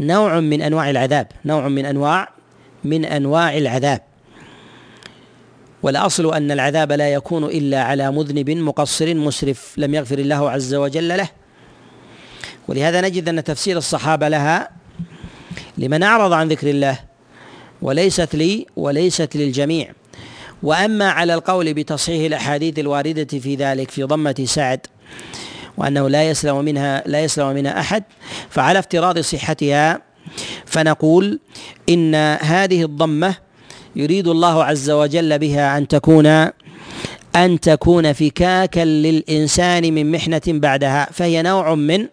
[0.00, 2.33] نوع من أنواع العذاب نوع من أنواع
[2.84, 4.00] من أنواع العذاب.
[5.82, 11.08] والأصل أن العذاب لا يكون إلا على مذنب مقصر مسرف لم يغفر الله عز وجل
[11.08, 11.28] له.
[12.68, 14.70] ولهذا نجد أن تفسير الصحابة لها
[15.78, 16.98] لمن أعرض عن ذكر الله
[17.82, 19.92] وليست لي وليست للجميع.
[20.62, 24.86] وأما على القول بتصحيح الأحاديث الواردة في ذلك في ضمة سعد
[25.76, 28.04] وأنه لا يسلم منها لا يسلم منها أحد
[28.50, 30.02] فعلى افتراض صحتها
[30.66, 31.40] فنقول
[31.88, 33.34] إن هذه الضمة
[33.96, 36.26] يريد الله عز وجل بها أن تكون
[37.36, 41.08] أن تكون فكاكا للإنسان من محنة بعدها.
[41.12, 42.06] فهي نوع من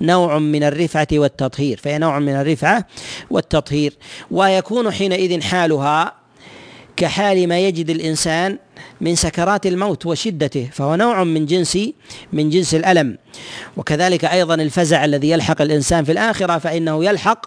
[0.00, 1.80] نوع من الرفعة والتطهير.
[1.82, 2.86] فهي نوع من الرفعة
[3.30, 3.92] والتطهير.
[4.30, 6.14] ويكون حينئذ حالها
[6.96, 8.58] كحال ما يجد الإنسان
[9.04, 11.78] من سكرات الموت وشدته فهو نوع من جنس
[12.32, 13.18] من جنس الألم.
[13.76, 17.46] وكذلك أيضا الفزع الذي يلحق الإنسان في الآخرة فإنه يلحق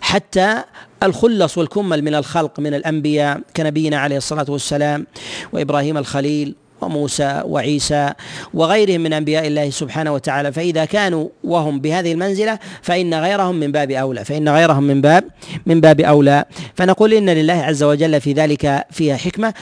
[0.00, 0.62] حتى
[1.02, 5.06] الخلص والكمل من الخلق من الأنبياء كنبينا عليه الصلاة والسلام
[5.52, 6.54] وإبراهيم الخليل.
[6.80, 8.12] وموسى وعيسى
[8.54, 10.52] وغيرهم من أنبياء الله سبحانه وتعالى.
[10.52, 15.24] فإذا كانوا وهم بهذه المنزلة فإن غيرهم من باب أولى فإن غيرهم من باب
[15.66, 16.44] من باب أولى.
[16.74, 19.54] فنقول إن لله عز وجل في ذلك فيها حكمة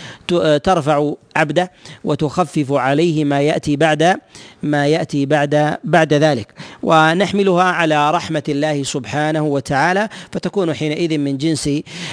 [0.58, 1.70] ترفع عبده
[2.04, 4.16] وتخفف عليه ما يأتي بعد
[4.62, 6.54] ما يأتي بعد بعد ذلك.
[6.82, 11.70] ونحملها على رحمة الله سبحانه وتعالى فتكون حينئذ من جنس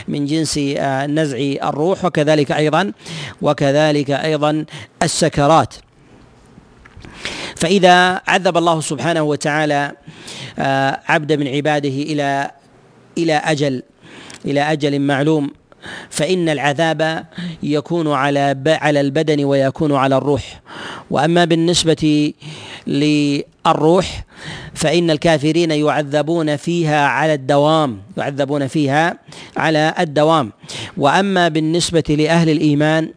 [0.07, 2.91] من جنس آه، نزع الروح وكذلك أيضا
[3.41, 4.65] وكذلك أيضا
[5.03, 5.73] السكرات.
[7.55, 9.91] فإذا عذب الله سبحانه وتعالى
[10.59, 12.51] آه، عبد من عباده إلى
[13.17, 13.83] إلى أجل
[14.45, 15.51] إلى أجل معلوم
[16.09, 17.25] فإن العذاب
[17.63, 20.61] يكون على على البدن ويكون على الروح.
[21.11, 22.33] وأما بالنسبة
[22.87, 24.23] للروح
[24.73, 29.17] فإن الكافرين يعذبون فيها على الدوام يعذبون فيها
[29.57, 30.51] على الدوام.
[30.97, 33.09] وأما بالنسبة لأهل الإيمان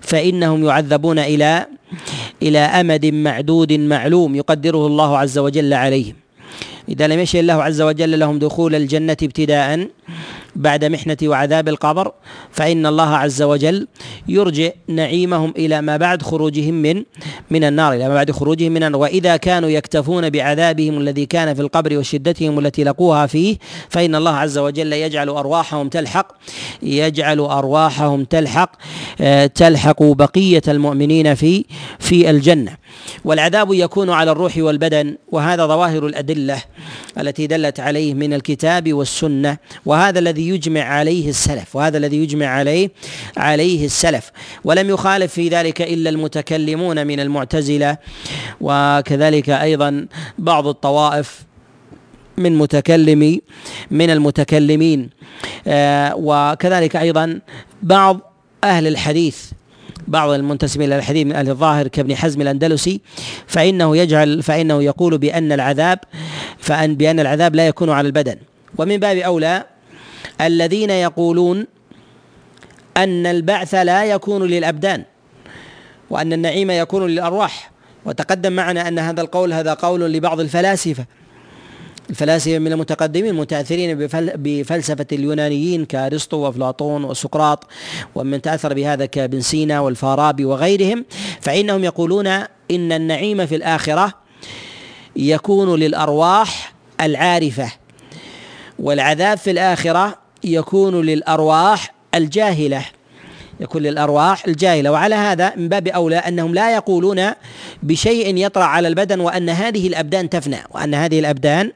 [0.00, 1.66] فإنهم يعذبون إلى
[2.42, 6.14] إلى أمد معدود معلوم يقدره الله عز وجل عليهم.
[6.88, 9.88] إذا لم يشاء الله عز وجل لهم دخول الجنة ابتداء
[10.56, 12.12] بعد محنة وعذاب القبر
[12.50, 13.88] فإن الله عز وجل
[14.28, 17.04] يرجع نعيمهم إلى ما بعد خروجهم من
[17.50, 19.00] من النار إلى ما بعد خروجهم من النار.
[19.00, 23.56] وإذا كانوا يكتفون بعذابهم الذي كان في القبر وشدتهم التي لقوها فيه
[23.88, 26.32] فإن الله عز وجل يجعل أرواحهم تلحق
[26.82, 28.70] يجعل أرواحهم تلحق
[29.20, 31.64] آه، تلحق بقية المؤمنين في
[31.98, 32.76] في الجنة.
[33.24, 36.62] والعذاب يكون على الروح والبدن وهذا ظواهر الأدلة
[37.18, 42.90] التي دلت عليه من الكتاب والسنة وهذا الذي يجمع عليه السلف وهذا الذي يجمع عليه
[43.36, 44.30] عليه السلف.
[44.64, 47.98] ولم يخالف في ذلك إلا المتكلمون من المعتزلة
[48.60, 50.06] وكذلك أيضا
[50.38, 51.42] بعض الطوائف
[52.36, 53.40] من متكلمي
[53.90, 55.10] من المتكلمين.
[55.66, 57.40] آه وكذلك أيضا
[57.82, 58.32] بعض
[58.64, 59.50] أهل الحديث
[60.08, 63.00] بعض المنتسبين إلى الحديث من الظاهر كابن حزم الأندلسي
[63.46, 65.98] فإنه يجعل فإنه يقول بأن العذاب
[66.58, 68.36] فأن بأن العذاب لا يكون على البدن.
[68.78, 69.64] ومن باب أولى
[70.40, 71.66] الذين يقولون
[72.96, 75.04] أن البعث لا يكون للأبدان
[76.10, 77.70] وأن النعيم يكون للأرواح.
[78.04, 81.04] وتقدم معنا أن هذا القول هذا قول لبعض الفلاسفة.
[82.10, 87.66] الفلاسفه من المتقدمين المتاثرين بفلسفة اليونانيين كأرسطو وأفلاطون وسقراط
[88.14, 91.04] ومن تأثر بهذا كابن سينا والفارابي وغيرهم
[91.40, 92.26] فإنهم يقولون
[92.70, 94.14] إن النعيم في الآخرة
[95.16, 97.72] يكون للأرواح العارفة
[98.78, 102.84] والعذاب في الآخرة يكون للأرواح الجاهلة.
[103.60, 104.90] يكون للأرواح الجاهلة.
[104.90, 107.30] وعلى هذا من باب أولى أنهم لا يقولون
[107.82, 111.72] بشيء يطرأ على البدن وأن هذه الأبدان تفنى وأن هذه الأبدان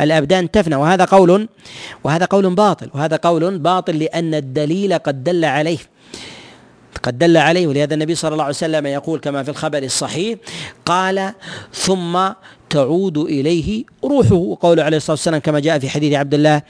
[0.00, 0.76] الأبدان تفنى.
[0.76, 1.48] وهذا قول
[2.04, 2.90] وهذا قول باطل.
[2.94, 5.78] وهذا قول باطل لأن الدليل قد دل عليه.
[7.02, 7.66] قد دل عليه.
[7.66, 10.38] ولهذا النبي صلى الله عليه وسلم يقول كما في الخبر الصحيح
[10.86, 11.32] قال
[11.74, 12.18] ثم
[12.70, 14.34] تعود إليه روحه.
[14.34, 16.62] وقوله عليه الصلاة والسلام كما جاء في حديث عبد الله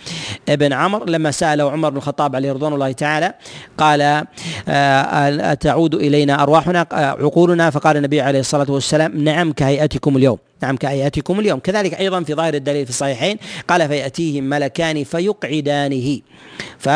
[0.48, 3.34] بن عمر لما ساله عمر بن الخطاب عليه رضوان الله تعالى
[3.78, 4.26] قال
[5.40, 10.38] أتعود إلينا أرواحنا عقولنا؟ فقال النبي عليه الصلاة والسلام نعم كهيئتكم اليوم.
[10.62, 11.58] نعم كآياتكم اليوم.
[11.58, 13.36] كذلك أيضا في ظاهر الدليل في الصحيحين
[13.68, 16.20] قال فيأتيهم ملكان فيقعدانه.
[16.78, 16.88] ف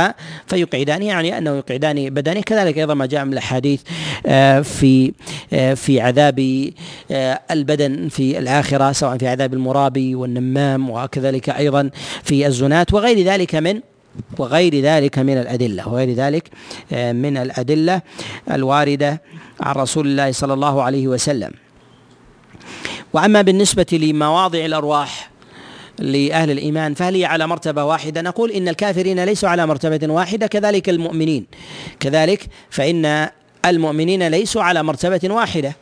[0.47, 2.41] فيقعدانه يعني أنه يقعدان بدنه.
[2.41, 3.83] كذلك أيضا ما جاء من الأحاديث
[4.27, 5.13] آه، في
[5.53, 6.71] آه، في عذاب
[7.11, 11.91] آه، البدن في الآخرة سواء في عذاب المرابي والنمام وكذلك أيضا
[12.23, 13.81] في الزنات وغير ذلك من
[14.39, 15.89] وغير ذلك من الأدلة.
[15.89, 16.49] وغير ذلك
[16.93, 18.03] من الأدلة
[18.51, 19.23] الواردة
[19.61, 21.51] عن رسول الله صلى الله عليه وسلم.
[23.13, 25.31] وأما بالنسبة لمواضع الأرواح
[25.99, 30.89] لأهل الإيمان فهل هي على مرتبة واحدة؟ نقول إن الكافرين ليسوا على مرتبة واحدة كذلك
[30.89, 31.47] المؤمنين.
[32.01, 33.29] كذلك فإن
[33.67, 35.77] المؤمنين ليسوا على مرتبة واحدة.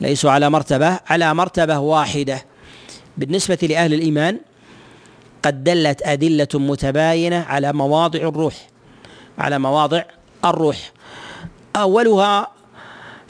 [0.00, 2.44] ليسوا على مرتبة على مرتبة واحدة.
[3.16, 4.40] بالنسبة لأهل الإيمان
[5.42, 8.54] قد دلت أدلة متباينة على مواضع الروح
[9.38, 10.02] على مواضع
[10.44, 10.92] الروح.
[11.76, 12.59] أولها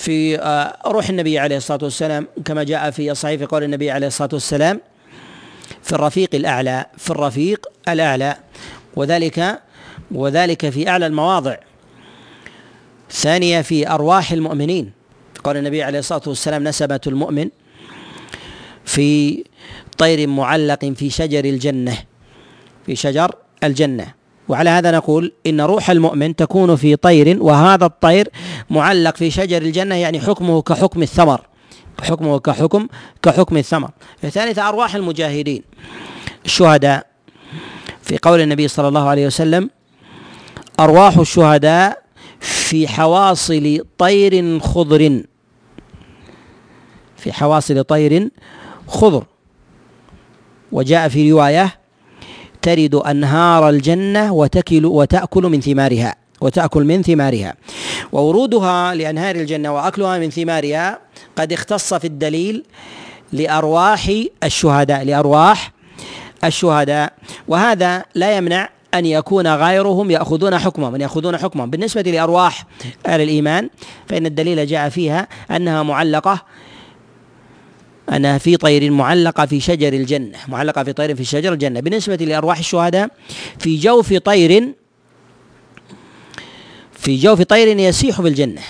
[0.00, 4.06] في آه، روح النبي عليه الصلاة والسلام كما جاء في الصحيح في قول النبي عليه
[4.06, 4.80] الصلاة والسلام
[5.82, 8.36] في الرفيق الأعلى في الرفيق الأعلى.
[8.96, 9.60] وذلك
[10.10, 11.56] وذلك في أعلى المواضع.
[13.10, 14.92] ثانية في أرواح المؤمنين.
[15.44, 17.48] قال النبي عليه الصلاة والسلام نسبة المؤمن
[18.84, 19.44] في
[19.98, 21.98] طير معلق في شجر الجنة
[22.86, 23.34] في شجر
[23.64, 24.14] الجنة.
[24.50, 28.28] وعلى هذا نقول إن روح المؤمن تكون في طير وهذا الطير
[28.70, 31.40] معلق في شجر الجنة يعني حكمه كحكم الثمر.
[32.02, 32.86] حكمه كحكم
[33.22, 33.90] كحكم الثمر.
[34.24, 35.62] الثالثة أرواح المجاهدين.
[36.44, 37.06] الشهداء.
[38.02, 39.70] في قول النبي صلى الله عليه وسلم
[40.80, 42.02] أرواح الشهداء
[42.40, 45.22] في حواصل طير خضر.
[47.16, 48.30] في حواصل طير
[48.88, 49.24] خضر.
[50.72, 51.79] وجاء في رواية
[52.62, 57.54] ترد أنهار الجنة وتكل وتأكل من ثمارها وتأكل من ثمارها.
[58.12, 60.98] وورودها لأنهار الجنة وأكلها من ثمارها
[61.36, 62.64] قد اختص في الدليل
[63.32, 64.12] لأرواح
[64.44, 65.72] الشهداء لأرواح
[66.44, 67.12] الشهداء.
[67.48, 71.70] وهذا لا يمنع أن يكون غيرهم يأخذون حكمهم أن يأخذون حكمهم.
[71.70, 72.66] بالنسبة لأرواح
[73.06, 73.70] أهل الإيمان
[74.08, 76.44] فإن الدليل جاء فيها أنها معلقة
[78.12, 81.80] أنها في طير معلقة في شجر الجنة معلقة في طير في شجر الجنة.
[81.80, 83.10] بالنسبة لأرواح الشهداء
[83.58, 84.74] في جوف طير
[86.92, 88.62] في جوف طير يسيح في الجنة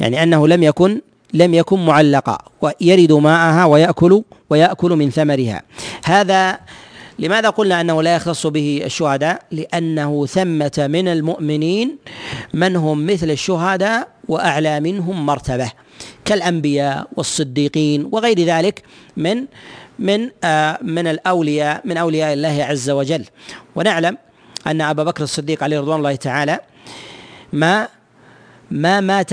[0.00, 1.00] يعني أنه لم يكن
[1.34, 5.62] لم يكن معلقا ويرد ماءها ويأكل ويأكل من ثمرها.
[6.04, 6.58] هذا
[7.18, 11.96] لماذا قلنا أنه لا يختص به الشهداء؟ لأنه ثمة من المؤمنين
[12.54, 15.72] من هم مثل الشهداء وأعلى منهم مرتبة.
[16.24, 18.82] كالأنبياء والصديقين وغير ذلك
[19.16, 19.46] من
[19.98, 23.24] من آه من الأولياء من أولياء الله عز وجل.
[23.76, 24.18] ونعلم
[24.66, 26.60] أن أبا بكر الصديق عليه رضوان الله تعالى
[27.52, 27.88] ما
[28.70, 29.30] ما مات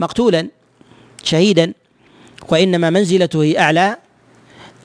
[0.00, 0.48] مقتولا
[1.24, 1.72] شهيدا
[2.48, 3.96] وإنما منزلته اعلى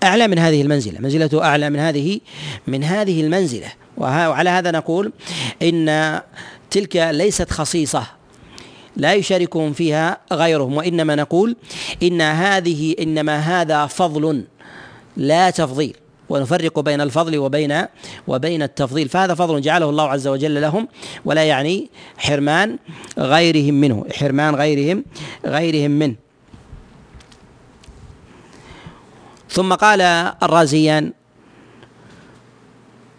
[0.04, 1.00] أعلى من هذه المنزلة.
[1.00, 2.20] منزلته أعلى من هذه
[2.68, 3.68] من هذه المنزلة.
[3.98, 5.14] وعلى هذا نقول
[5.62, 6.22] إن
[6.72, 8.17] تلك ليست خصيصة.
[8.98, 11.56] لا يشاركهم فيها غيرهم وإنما نقول
[12.04, 14.44] إن هذه إنما هذا فضل
[15.18, 15.96] لا تفضيل
[16.30, 17.86] ونفرق بين الفضل وبين
[18.28, 20.88] وبين التفضيل فهذا فضل جعله الله عز وجل لهم
[21.26, 22.78] ولا يعني حرمان
[23.18, 25.06] غيرهم منه حرمان غيرهم
[25.46, 26.16] غيرهم منه
[29.50, 30.02] ثم قال
[30.44, 31.14] الرازيان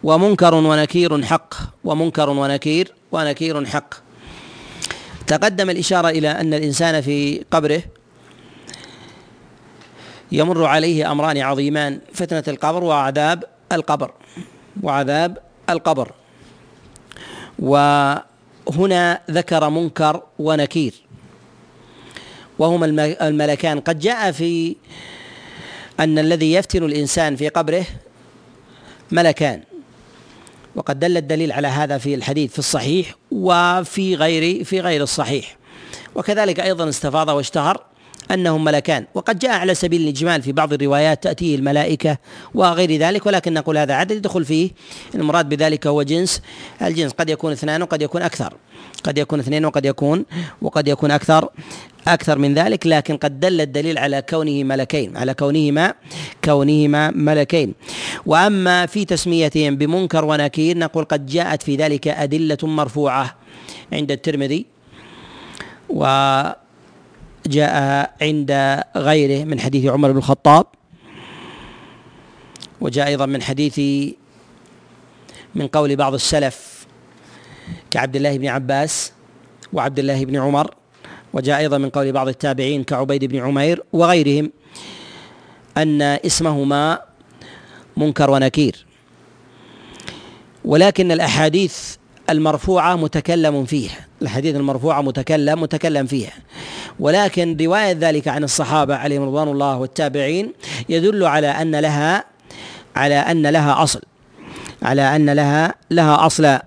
[0.03, 4.08] ومنكر ونكير حق ومنكر ونكير ونكير حق.
[5.29, 7.81] تقدم الإشارة إلى أن الإنسان في قبره
[10.31, 14.11] يمر عليه أمران عظيمان فتنة القبر وعذاب القبر
[14.83, 15.37] وعذاب
[15.69, 16.11] القبر.
[17.59, 20.93] وهنا ذكر منكر ونكير.
[22.59, 22.85] وهما
[23.21, 24.75] الملكان قد جاء في
[25.99, 27.85] أن الذي يفتن الإنسان في قبره
[29.11, 29.63] ملكان
[30.79, 35.57] وقد دل الدليل على هذا في الحديث في الصحيح وفي غير في غير الصحيح.
[36.15, 37.85] وكذلك أيضا استفاض واشتهر
[38.31, 39.05] أنهم ملكان.
[39.13, 42.17] وقد جاء على سبيل الإجمال في بعض الروايات تأتيه الملائكة
[42.53, 44.71] وغير ذلك ولكن نقول هذا عدد يدخل فيه.
[45.15, 46.41] المراد بذلك هو جنس.
[46.81, 48.53] الجنس قد يكون اثنان وقد يكون أكثر.
[49.03, 50.25] قد يكون اثنين وقد يكون
[50.61, 51.49] وقد يكون أكثر
[52.07, 55.93] أكثر من ذلك لكن قد دل الدليل على كونه ملكين على كونهما
[56.45, 57.73] كونهما ملكين.
[58.25, 63.35] وأما في تسميتهم بمنكر ونكير نقول قد جاءت في ذلك أدلة مرفوعة
[63.93, 64.65] عند الترمذي.
[67.45, 67.73] وجاء
[68.21, 70.65] عند غيره من حديث عمر بن الخطاب
[72.81, 73.79] وجاء أيضا من حديث
[75.55, 76.85] من قول بعض السلف
[77.91, 79.11] كعبد الله بن عباس
[79.73, 80.75] وعبد الله بن عمر
[81.33, 84.51] وجاء أيضا من قول بعض التابعين كعبيد بن عمير وغيرهم
[85.77, 86.99] أن اسمهما
[87.97, 88.85] منكر ونكير.
[90.65, 91.98] ولكن الأحاديث
[92.29, 93.97] المرفوعة متكلم فيها.
[94.21, 96.33] الحديث المرفوعة متكلم متكلم فيها.
[96.99, 100.53] ولكن رواية ذلك عن الصحابة عليهم رضوان الله والتابعين
[100.89, 102.23] يدل على أن لها
[102.95, 104.01] على أن لها أصل
[104.81, 106.65] على أن لها لها أصلا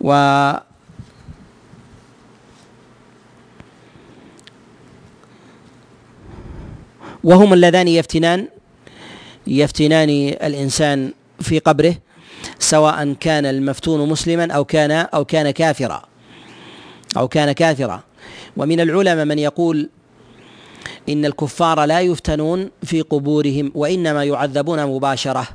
[0.00, 0.52] و
[7.24, 8.48] وهم اللذان يفتنان
[9.46, 10.08] يفتنان
[10.42, 11.94] الإنسان في قبره.
[12.58, 16.02] سواء كان المفتون مسلما أو كان أو كان كافرا.
[17.16, 18.02] أو كان كافرا.
[18.56, 19.90] ومن العلماء من يقول
[21.08, 25.48] إن الكفار لا يفتنون في قبورهم وإنما يعذبون مباشرة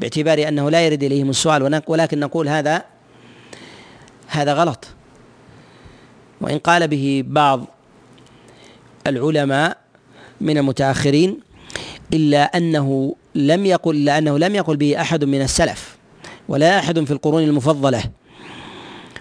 [0.00, 1.82] باعتبار أنه لا يرد إليهم السؤال.
[1.86, 2.82] ولكن نقول هذا
[4.26, 4.86] هذا غلط.
[6.40, 7.64] وإن قال به بعض
[9.06, 9.76] العلماء
[10.40, 11.40] من المتأخرين
[12.12, 15.96] إلا أنه لم يقل إلا أنه لم يقل به أحد من السلف.
[16.48, 18.02] ولا أحد في القرون المفضلة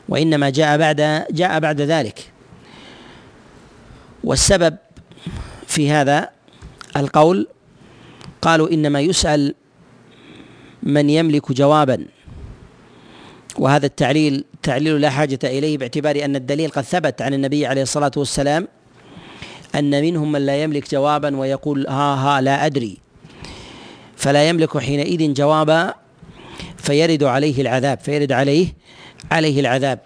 [0.10, 2.32] وإنما جاء بعد جاء بعد ذلك.
[4.24, 4.78] والسبب
[5.68, 6.30] في هذا
[6.98, 7.48] القول
[8.42, 9.56] قالوا إنما يسأل
[10.84, 12.06] من يملك جوابا.
[13.58, 18.12] وهذا التعليل تعليل لا حاجة إليه باعتبار أن الدليل قد ثبت عن النبي عليه الصلاة
[18.18, 18.68] والسلام
[19.76, 22.98] أن منهم من لا يملك جوابا ويقول ها ها لا أدري.
[24.16, 26.05] فلا يملك حينئذ جوابا
[26.86, 28.68] فيرد عليه العذاب فيرد عليه
[29.32, 30.00] عليه العذاب.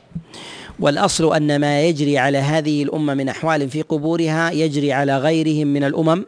[0.79, 5.83] والأصل أن ما يجري على هذه الأمة من أحوال في قبورها يجري على غيرهم من
[5.83, 6.25] الأمم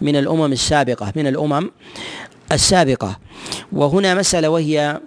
[0.00, 1.70] من الأمم السابقة من الأمم
[2.52, 3.18] السابقة.
[3.72, 5.00] وهنا مسألة وهي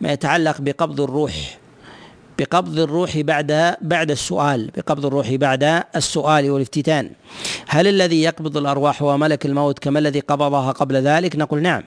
[0.00, 1.58] ما يتعلق بقبض الروح
[2.38, 7.10] بقبض الروح بعد بعد السؤال بقبض الروح بعد السؤال والافتتان.
[7.66, 11.82] هل الذي يقبض الأرواح هو ملك الموت كما الذي قبضها قبل ذلك؟ نقول نعم.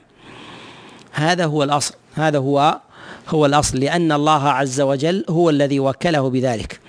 [1.11, 2.79] هذا هو الأصل هذا هو
[3.29, 6.79] هو الأصل لأن الله عز وجل هو الذي وكله بذلك.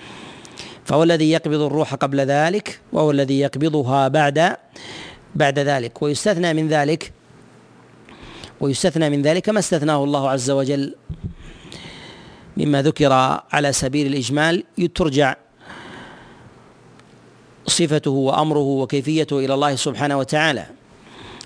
[0.84, 4.56] فهو الذي يقبض الروح قبل ذلك وهو الذي يقبضها بعد
[5.34, 6.02] بعد ذلك.
[6.02, 7.12] ويستثنى من ذلك
[8.60, 10.94] ويستثنى من ذلك ما استثناه الله عز وجل
[12.56, 13.12] مما ذكر
[13.52, 14.64] على سبيل الإجمال.
[14.94, 15.36] ترجع
[17.66, 20.66] صفته وأمره وكيفيته إلى الله سبحانه وتعالى.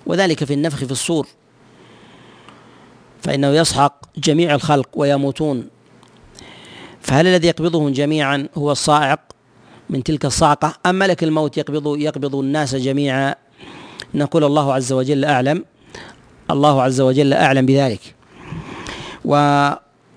[0.07, 1.27] وذلك في النفخ في الصور.
[3.25, 5.69] فإنه يسحق جميع الخلق ويموتون.
[7.01, 9.21] فهل الذي يقبضهم جميعا هو الصاعق
[9.91, 13.35] من تلك الصاعقة أم ملك الموت يقبض يقبض الناس جميعا؟
[14.15, 15.65] نقول الله عز وجل أعلم.
[16.51, 18.15] الله عز وجل أعلم بذلك.
[19.25, 19.35] و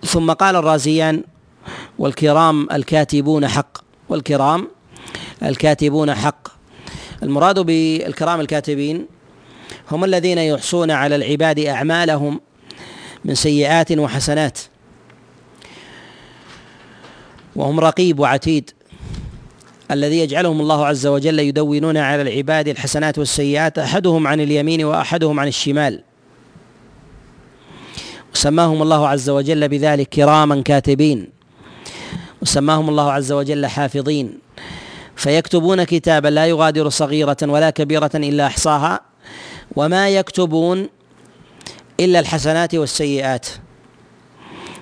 [0.06, 1.24] ثم قال الرازيان
[2.00, 3.78] والكرام الكاتبون حق.
[4.10, 4.68] والكرام
[5.44, 6.48] الكاتبون حق.
[7.24, 9.06] المراد بالكرام الكاتبين
[9.92, 12.42] هم الذين يحصون على العباد أعمالهم
[13.28, 14.60] من سيئات وحسنات.
[17.56, 18.72] وهم رقيب وعتيد
[19.92, 25.48] الذي يجعلهم الله عز وجل يدونون على العباد الحسنات والسيئات أحدهم عن اليمين وأحدهم عن
[25.48, 26.04] الشمال.
[28.34, 31.30] وسماهم الله عز وجل بذلك كراما كاتبين.
[32.42, 34.40] وسماهم الله عز وجل حافظين.
[35.16, 39.00] فيكتبون كتابا لا يغادر صغيرة ولا كبيرة إلا أحصاها
[39.76, 40.90] وما يكتبون
[42.00, 43.48] إلا الحسنات والسيئات.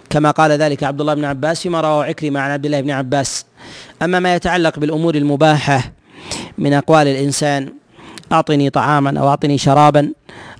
[0.10, 3.46] كما قال ذلك عبد الله بن عباس فيما رواه عكرمة عن عبد الله بن عباس.
[4.02, 5.92] أما ما يتعلق بالأمور المباحة
[6.58, 7.74] من أقوال الإنسان
[8.32, 10.14] أعطني طعاما أو أعطني شرابا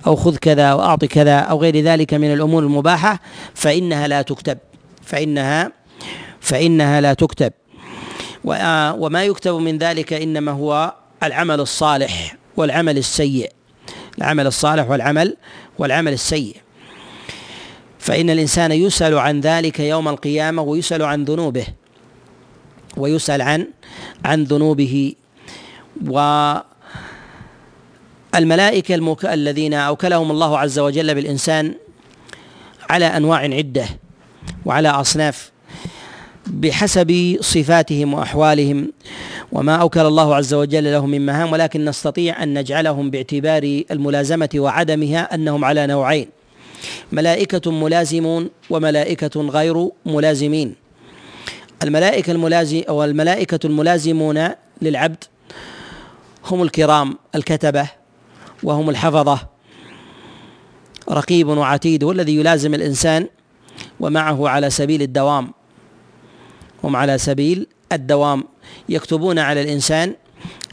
[0.06, 3.20] أو خذ كذا وأعط كذا أو غير ذلك من الأمور المباحة
[3.54, 4.58] فإنها لا تكتب.
[5.02, 5.72] فإنها
[6.40, 7.52] فإنها لا تكتب.
[8.44, 13.52] وما يكتب من ذلك إنما هو العمل الصالح والعمل السيء.
[14.18, 15.36] العمل الصالح والعمل
[15.78, 16.56] والعمل السيء.
[17.98, 21.66] فإن الإنسان يسأل عن ذلك يوم القيامة ويسأل عن ذنوبه
[22.96, 23.66] ويسأل عن
[24.24, 25.14] عن ذنوبه.
[28.34, 29.24] والملائكة المك...
[29.24, 31.74] الذين أوكلهم الله عز وجل بالإنسان
[32.90, 33.86] على أنواع عدة
[34.64, 35.50] وعلى أصناف
[36.46, 38.92] بحسب صفاتهم وأحوالهم
[39.52, 45.34] وما أوكل الله عز وجل لهم من مهام ولكن نستطيع أن نجعلهم باعتبار الملازمة وعدمها
[45.34, 46.28] أنهم على نوعين
[47.12, 50.74] ملائكة ملازمون وملائكة غير ملازمين.
[51.82, 54.48] الملائكة الملازم أو الملائكة الملازمون
[54.82, 55.24] للعبد
[56.46, 57.88] هم الكرام الكتبة
[58.62, 59.38] وهم الحفظة.
[61.10, 63.28] رقيب وعتيد والذي يلازم الإنسان
[64.00, 65.52] ومعه على سبيل الدوام.
[66.84, 68.44] هم على سبيل الدوام
[68.88, 70.14] يكتبون على الإنسان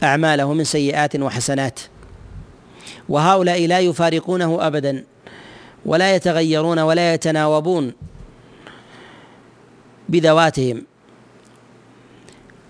[0.02, 1.80] أعماله من سيئات وحسنات.
[3.08, 5.04] وهؤلاء لا يفارقونه أبدا
[5.86, 7.92] ولا يتغيرون ولا يتناوبون
[10.08, 10.82] بذواتهم.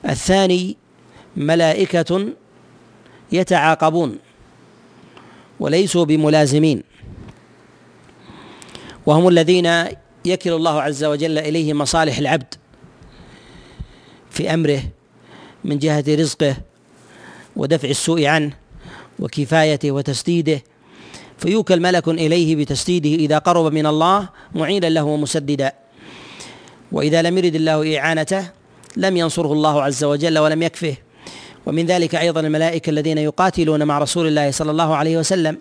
[0.08, 0.76] الثاني
[1.36, 2.28] ملائكة
[3.32, 4.18] يتعاقبون
[5.60, 6.82] وليسوا بملازمين.
[9.06, 9.84] وهم الذين
[10.24, 12.54] يكل الله عز وجل اليه مصالح العبد
[14.34, 14.82] في أمره
[15.64, 16.56] من جهة رزقه
[17.56, 18.52] ودفع السوء عنه
[19.18, 20.62] وكفايته وتسديده.
[21.38, 25.72] فيوكل ملك إليه بتسديده إذا قرب من الله معينا له ومسددا.
[26.92, 28.50] وإذا لم يرد الله إعانته
[28.96, 30.94] لم ينصره الله عز وجل ولم يكفه.
[31.66, 35.58] ومن ذلك أيضا الملائكة الذين يقاتلون مع رسول الله صلى الله عليه وسلم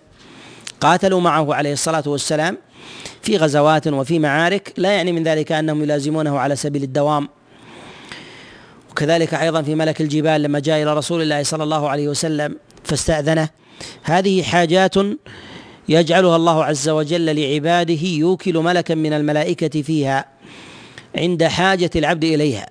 [0.80, 2.58] قاتلوا معه عليه الصلاة والسلام
[3.22, 4.72] في غزوات وفي معارك.
[4.76, 7.28] لا يعني من ذلك أنهم يلازمونه على سبيل الدوام.
[8.94, 13.48] وكذلك أيضا في ملك الجبال لما جاء إلى رسول الله صلى الله عليه وسلم فاستأذنه.
[14.02, 14.94] هذه حاجات
[15.88, 20.24] يجعلها الله عز وجل لعباده يوكل ملكا من الملائكة فيها
[21.16, 22.66] عند حاجة العبد إليها.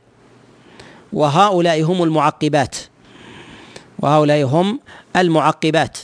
[1.13, 2.75] وهؤلاء هم المعقبات.
[3.99, 4.79] وهؤلاء هم
[5.15, 5.97] المعقبات.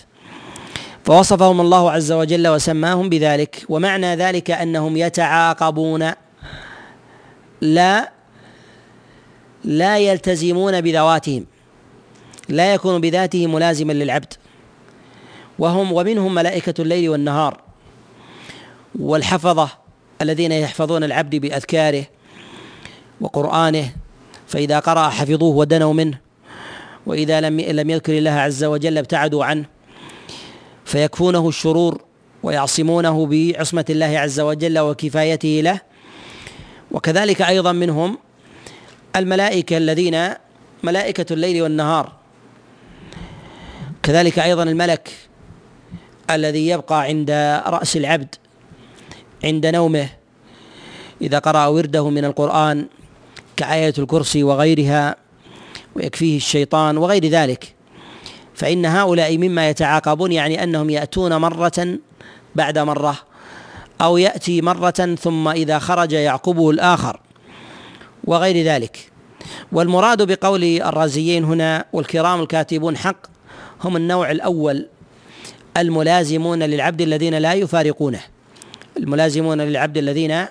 [1.06, 3.66] فوصفهم الله عز وجل وسماهم بذلك.
[3.70, 6.12] ومعنى ذلك أنهم يتعاقبون.
[7.62, 8.19] لا
[9.64, 11.46] لا يلتزمون بذواتهم
[12.50, 14.34] لا يكون بذاته ملازما للعبد.
[15.60, 17.62] وهم ومنهم ملائكة الليل والنهار
[19.00, 19.70] والحفظة
[20.22, 22.06] الذين يحفظون العبد بأذكاره
[23.22, 23.94] وقرآنه
[24.48, 26.18] فإذا قرأ حفظوه ودنوا منه
[27.06, 29.66] وإذا لم لم يذكر الله عز وجل ابتعدوا عنه
[30.86, 32.02] فيكفونه الشرور
[32.44, 35.82] ويعصمونه بعصمة الله عز وجل وكفايته له.
[36.92, 38.18] وكذلك أيضا منهم
[39.16, 40.34] الملائكة الذين
[40.84, 42.12] ملائكة الليل والنهار.
[44.04, 45.10] كذلك أيضا الملك
[46.30, 47.32] الذي يبقى عند
[47.68, 48.36] رأس العبد
[49.44, 50.10] عند نومه
[51.22, 52.86] إذا قرأ ورده من القرآن
[53.58, 55.16] كآية الكرسي وغيرها
[55.96, 57.76] ويكفيه الشيطان وغير ذلك.
[58.56, 61.98] فإن هؤلاء مما يتعاقبون يعني أنهم يأتون مرة
[62.56, 63.18] بعد مرة
[64.02, 67.20] أو يأتي مرة ثم إذا خرج يعقبه الآخر.
[68.30, 69.12] وغير ذلك.
[69.72, 73.18] والمراد بقول الرازيين هنا والكرام الكاتبون حق
[73.84, 74.88] هم النوع الأول
[75.78, 78.20] الملازمون للعبد الذين لا يفارقونه.
[78.98, 80.46] الملازمون للعبد الذين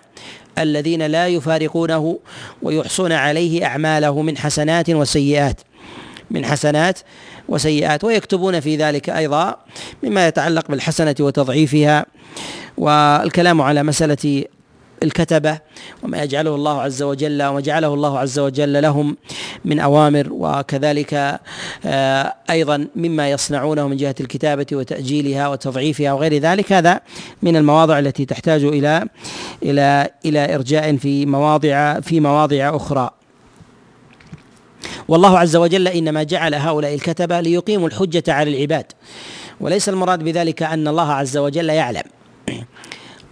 [0.59, 2.19] الذين لا يفارقونه
[2.63, 5.61] ويحصون عليه أعماله من حسنات وسيئات
[6.31, 6.99] من حسنات
[7.49, 9.57] وسيئات ويكتبون في ذلك أيضا
[10.03, 12.07] مما يتعلق بالحسنة وتضعيفها.
[12.79, 14.45] والكلام على مسألة
[15.03, 15.59] الكتبة
[16.03, 19.17] وما يجعله الله عز وجل وما جعله الله عز وجل لهم
[19.65, 21.41] من أوامر وكذلك
[21.87, 26.73] آه، أيضا مما يصنعونه من جهة الكتابة وتأجيلها وتضعيفها وغير ذلك.
[26.73, 27.01] هذا
[27.43, 29.05] من المواضع التي تحتاج إلى
[29.63, 33.11] إلى إلى إرجاء في مواضع في مواضع أخرى.
[35.09, 38.93] والله عز وجل إنما جعل هؤلاء الكتبة ليقيموا الحجة على العباد.
[39.61, 42.03] وليس المراد بذلك أن الله عز وجل يعلم.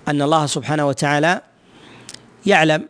[0.09, 1.41] أن الله سبحانه وتعالى
[2.47, 2.89] يعلم.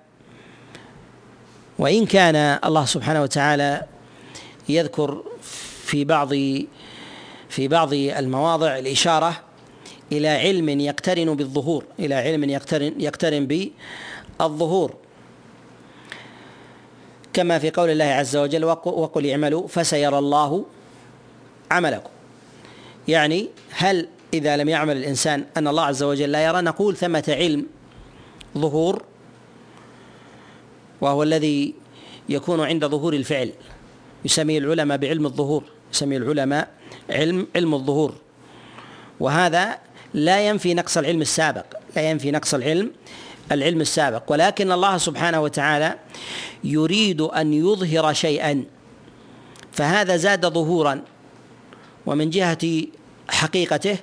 [1.78, 3.82] وإن كان الله سبحانه وتعالى
[4.68, 5.22] يذكر
[5.84, 6.28] في بعض
[7.48, 9.40] في بعض المواضع الإشارة
[10.12, 13.46] إلى علم يقترن بالظهور إلى علم يقترن يقترن
[14.40, 14.94] بالظهور.
[17.32, 20.64] كما في قول الله عز وجل وقل اعملوا فسيرى الله
[21.70, 22.10] عملكم.
[23.08, 27.66] يعني هل إذا لم يعمل الإنسان أن الله عز وجل لا يرى؟ نقول ثمة علم
[28.58, 29.02] ظهور
[31.00, 31.74] وهو الذي
[32.28, 33.52] يكون عند ظهور الفعل.
[34.24, 35.64] يسميه العلماء بعلم الظهور.
[35.92, 36.68] يسميه العلماء
[37.10, 38.14] علم علم الظهور.
[39.20, 39.78] وهذا
[40.14, 41.64] لا ينفي نقص العلم السابق.
[41.96, 42.90] لا ينفي نقص العلم
[43.52, 44.32] العلم السابق.
[44.32, 45.98] ولكن الله سبحانه وتعالى
[46.64, 48.64] يريد أن يظهر شيئا.
[49.72, 51.02] فهذا زاد ظهورا.
[52.06, 52.86] ومن جهة
[53.28, 53.98] حقيقته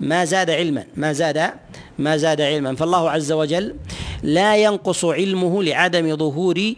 [0.00, 0.84] ما زاد علما.
[0.96, 1.52] ما زاد
[2.00, 2.74] ما زاد علما.
[2.74, 3.76] فالله عز وجل
[4.22, 6.74] لا ينقص علمه لعدم ظهور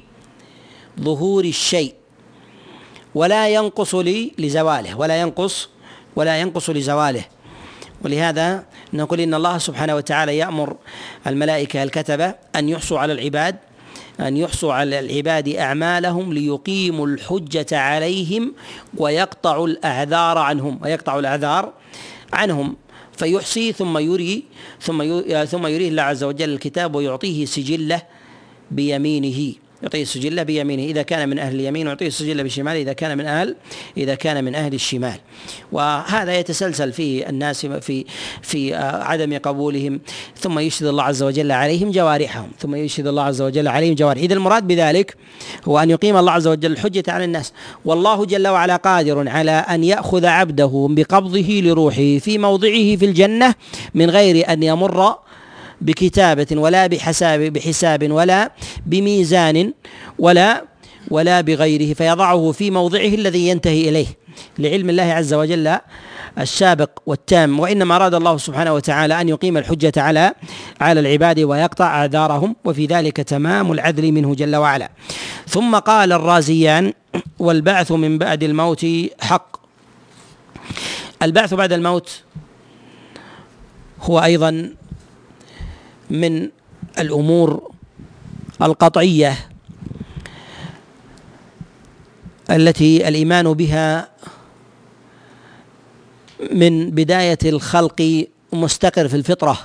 [1.01, 1.95] ظهور الشيء
[3.15, 3.95] ولا ينقص
[4.39, 5.69] لزواله ولا ينقص
[6.17, 7.25] ولا ينقص لزواله.
[8.05, 10.77] ولهذا نقول إن الله سبحانه وتعالى يأمر
[11.27, 13.57] الملائكة الكتبة أن يحصوا على العباد
[14.21, 18.55] أن يحصوا على العباد أعمالهم ليقيموا الحجة عليهم
[18.97, 21.73] ويقطعوا الأعذار عنهم ويقطعوا الأعذار
[22.33, 22.77] عنهم.
[23.23, 24.43] فيحصي ثم يري
[25.47, 28.03] ثم يريه الله عز وجل الكتاب ويعطيه سجلة
[28.71, 29.55] بيمينه.
[29.83, 33.57] يعطيه السجلة بيمينه إذا كان من أهل اليمين ويعطيه السجلة بشماله إذا كان من أهل
[33.97, 35.19] إذا كان من أهل الشمال.
[35.73, 38.05] وهذا يتسلسل فيه الناس في
[38.43, 40.01] في عدم قبولهم
[40.39, 44.35] ثم يشهد الله عز وجل عليهم جوارحهم ثم يشهد الله عز وجل عليهم جوارح إذا
[44.35, 45.17] المراد بذلك
[45.69, 47.53] هو أن يقيم الله عز وجل الحجة على الناس.
[47.85, 53.55] والله جل وعلا قادر على أن يأخذ عبده بقبضه لروحه في موضعه في الجنة
[53.95, 55.17] من غير أن يمر
[55.83, 58.51] بكتابة ولا بحساب بحساب ولا
[58.87, 59.73] بميزان
[60.19, 60.65] ولا
[61.11, 64.07] ولا بغيره فيضعه في موضعه الذي ينتهي إليه.
[64.59, 65.79] لعلم الله عز وجل
[66.39, 67.61] السابق والتام.
[67.61, 70.35] وإنما أراد الله سبحانه وتعالى أن يقيم الحجة على
[70.81, 74.91] على العباد ويقطع اعذارهم وفي ذلك تمام العدل منه جل وعلا.
[75.49, 76.93] ثم قال الرازيان
[77.39, 78.87] والبعث من بعد الموت
[79.21, 79.57] حق.
[81.23, 82.23] البعث بعد الموت
[84.03, 84.75] هو أيضا
[86.13, 86.49] من
[86.99, 87.71] الأمور
[88.63, 89.37] القطعية
[92.51, 94.09] التي الإيمان بها
[96.53, 99.59] من بداية الخلق مستقر في الفطرة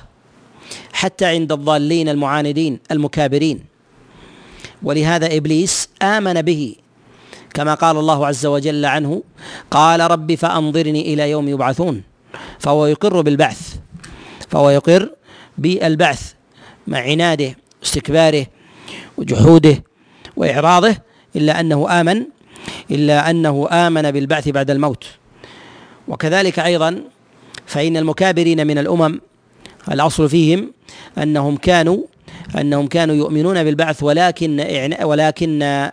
[0.93, 3.63] حتى عند الضالين المعاندين المكابرين.
[4.83, 6.75] ولهذا إبليس آمن به
[7.53, 9.23] كما قال الله عز وجل عنه
[9.71, 12.03] قال رب فأنظرني إلى يوم يبعثون
[12.59, 13.75] فهو يقر بالبعث
[14.49, 15.09] فهو يقر
[15.57, 16.36] بالبعث.
[16.87, 18.45] مع عناده واستكباره
[19.17, 19.83] وجحوده
[20.35, 20.95] وإعراضه
[21.35, 22.25] إلا أنه آمن
[22.91, 25.05] إلا أنه آمن بالبعث بعد الموت.
[26.07, 27.01] وكذلك أيضا
[27.65, 29.19] فإن المكابرين من الأمم
[29.91, 30.71] الأصل فيهم
[31.17, 31.97] أنهم كانوا
[32.57, 34.65] أنهم كانوا يؤمنون بالبعث ولكن
[35.03, 35.89] ولكن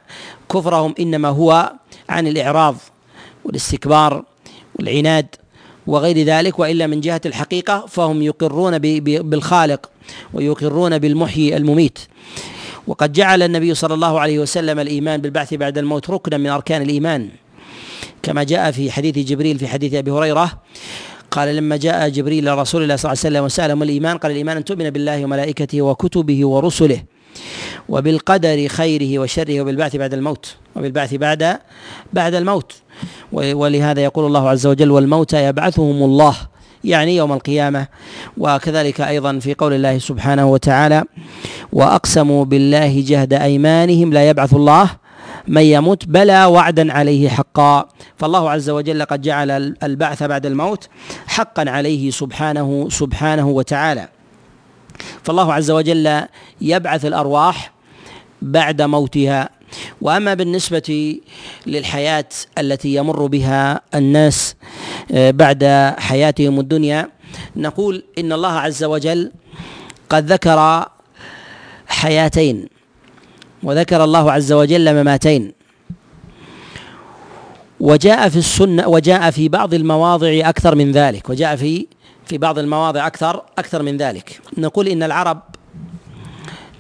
[0.53, 1.73] كفرهم إنما هو
[2.09, 2.77] عن الإعراض
[3.45, 4.25] والاستكبار
[4.79, 5.27] والعناد.
[5.87, 9.91] وغير ذلك وإلا من جهة الحقيقة فهم يقرون بالخالق
[10.35, 11.99] ويقرون بالمحيي المميت.
[12.87, 17.29] وقد جعل النبي صلى الله عليه وسلم الإيمان بالبعث بعد الموت ركنا من أركان الإيمان.
[18.23, 20.53] كما جاء في حديث جبريل في حديث أبي هريرة
[21.31, 24.33] قال لما جاء جبريل إلى رسول الله صلى الله عليه وسلم وساله ما الإيمان؟ قال
[24.33, 27.03] الإيمان أن تؤمن بالله وملائكته وكتبه ورسله.
[27.89, 31.59] وبالقدر خيره وشره وبالبعث بعد الموت وبالبعث بعد
[32.13, 32.73] بعد الموت.
[33.33, 36.37] ولهذا يقول الله عز وجل والموتى يبعثهم الله
[36.85, 37.87] يعني يوم القيامة.
[38.39, 41.05] وكذلك أيضا في قول الله سبحانه وتعالى
[41.73, 44.91] وأقسموا بالله جهد أيمانهم لا يبعث الله
[45.49, 47.89] من يموت بلى وعدا عليه حقا.
[48.17, 49.51] فالله عز وجل قد جعل
[49.83, 50.89] البعث بعد الموت
[51.27, 54.09] حقا عليه سبحانه سبحانه وتعالى.
[55.23, 56.23] فالله عز وجل
[56.61, 57.73] يبعث الأرواح
[58.43, 59.49] بعد موتها.
[60.01, 61.21] وأما بالنسبة
[61.67, 62.29] للحياة
[62.59, 64.57] التي يمر بها الناس
[65.13, 67.09] آه، بعد حياتهم الدنيا
[67.57, 69.33] نقول إن الله عز وجل
[70.09, 70.89] قد ذكر
[71.87, 72.69] حياتين
[73.63, 75.53] وذكر الله عز وجل مماتين.
[77.81, 81.87] وجاء في السنة وجاء في بعض المواضع أكثر من ذلك وجاء في
[82.27, 84.41] في بعض المواضع أكثر أكثر من ذلك.
[84.59, 85.43] نقول إن العرب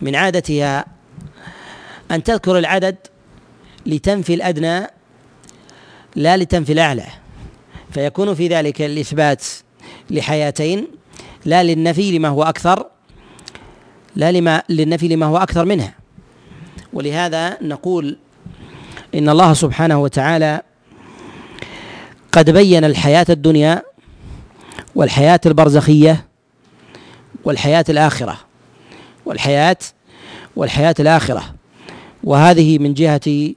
[0.00, 0.84] من عادتها
[2.10, 2.96] أن تذكر العدد
[3.86, 4.86] لتنفي الأدنى
[6.16, 7.06] لا لتنفي الأعلى.
[7.90, 9.44] فيكون في ذلك الإثبات
[10.10, 10.88] لحياتين
[11.44, 12.86] لا للنفي لما هو أكثر
[14.16, 15.94] لا لما للنفي لما هو أكثر منها.
[16.92, 18.18] ولهذا نقول
[19.14, 20.62] إن الله سبحانه وتعالى
[22.32, 23.82] قد بين الحياة الدنيا
[24.94, 26.26] والحياة البرزخية
[27.44, 28.38] والحياة الآخرة
[29.26, 29.76] والحياة
[30.56, 31.54] والحياة الآخرة.
[32.24, 33.54] وهذه من جهة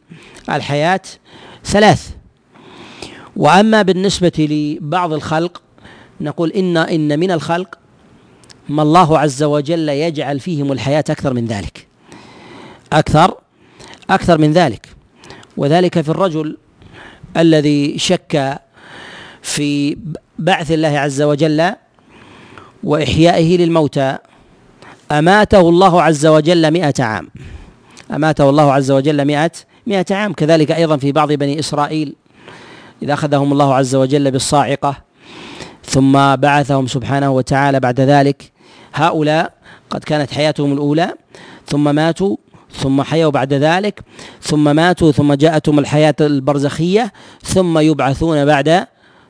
[0.49, 1.01] الحياة
[1.65, 2.09] ثلاث.
[3.35, 5.61] وأما بالنسبة لبعض الخلق
[6.21, 7.77] نقول إن إن من الخلق
[8.69, 11.88] ما الله عز وجل يجعل فيهم الحياة أكثر من ذلك.
[12.93, 13.38] أكثر
[14.09, 14.88] أكثر من ذلك.
[15.57, 16.57] وذلك في الرجل
[17.38, 18.61] الذي شك
[19.41, 19.97] في
[20.39, 21.73] بعث الله عز وجل
[22.83, 24.17] وإحيائه للموتى.
[25.11, 27.29] أماته الله عز وجل مئة عام.
[28.15, 29.51] أماته الله عز وجل مئة
[29.88, 30.33] مئة عام.
[30.33, 32.15] كذلك أيضا في بعض بني إسرائيل
[33.03, 34.97] إذا أخذهم الله عز وجل بالصاعقة
[35.85, 38.51] ثم بعثهم سبحانه وتعالى بعد ذلك.
[38.93, 39.53] هؤلاء
[39.89, 41.13] قد كانت حياتهم الأولى
[41.67, 42.38] ثم ماتوا
[42.71, 44.01] ثم حيوا بعد ذلك
[44.41, 47.13] ثم ماتوا ثم جاءتهم الحياة البرزخية
[47.43, 48.88] ثم يبعثون بعد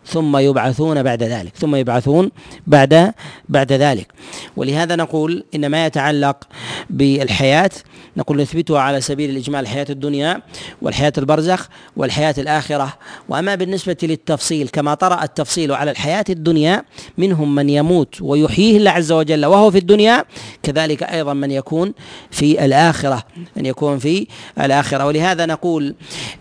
[0.08, 2.32] ثم يبعثون بعد ذلك ثم يبعثون
[2.68, 3.14] بعد
[3.50, 4.08] بعد ذلك.
[4.56, 6.44] ولهذا نقول ان ما يتعلق
[6.90, 7.70] بالحياة
[8.18, 10.42] نقول نثبتها على سبيل الإجمال الحياة الدنيا
[10.82, 12.94] والحياة البرزخ والحياة الآخرة.
[13.30, 16.84] وأما بالنسبة للتفصيل كما طرا التفصيل على الحياة الدنيا
[17.18, 20.26] منهم من يموت ويحييه الله عز وجل وهو في الدنيا
[20.64, 21.94] كذلك أيضا من يكون
[22.32, 23.24] في الآخرة
[23.58, 24.28] ان يكون في
[24.62, 25.06] الآخرة.
[25.06, 25.96] ولهذا نقول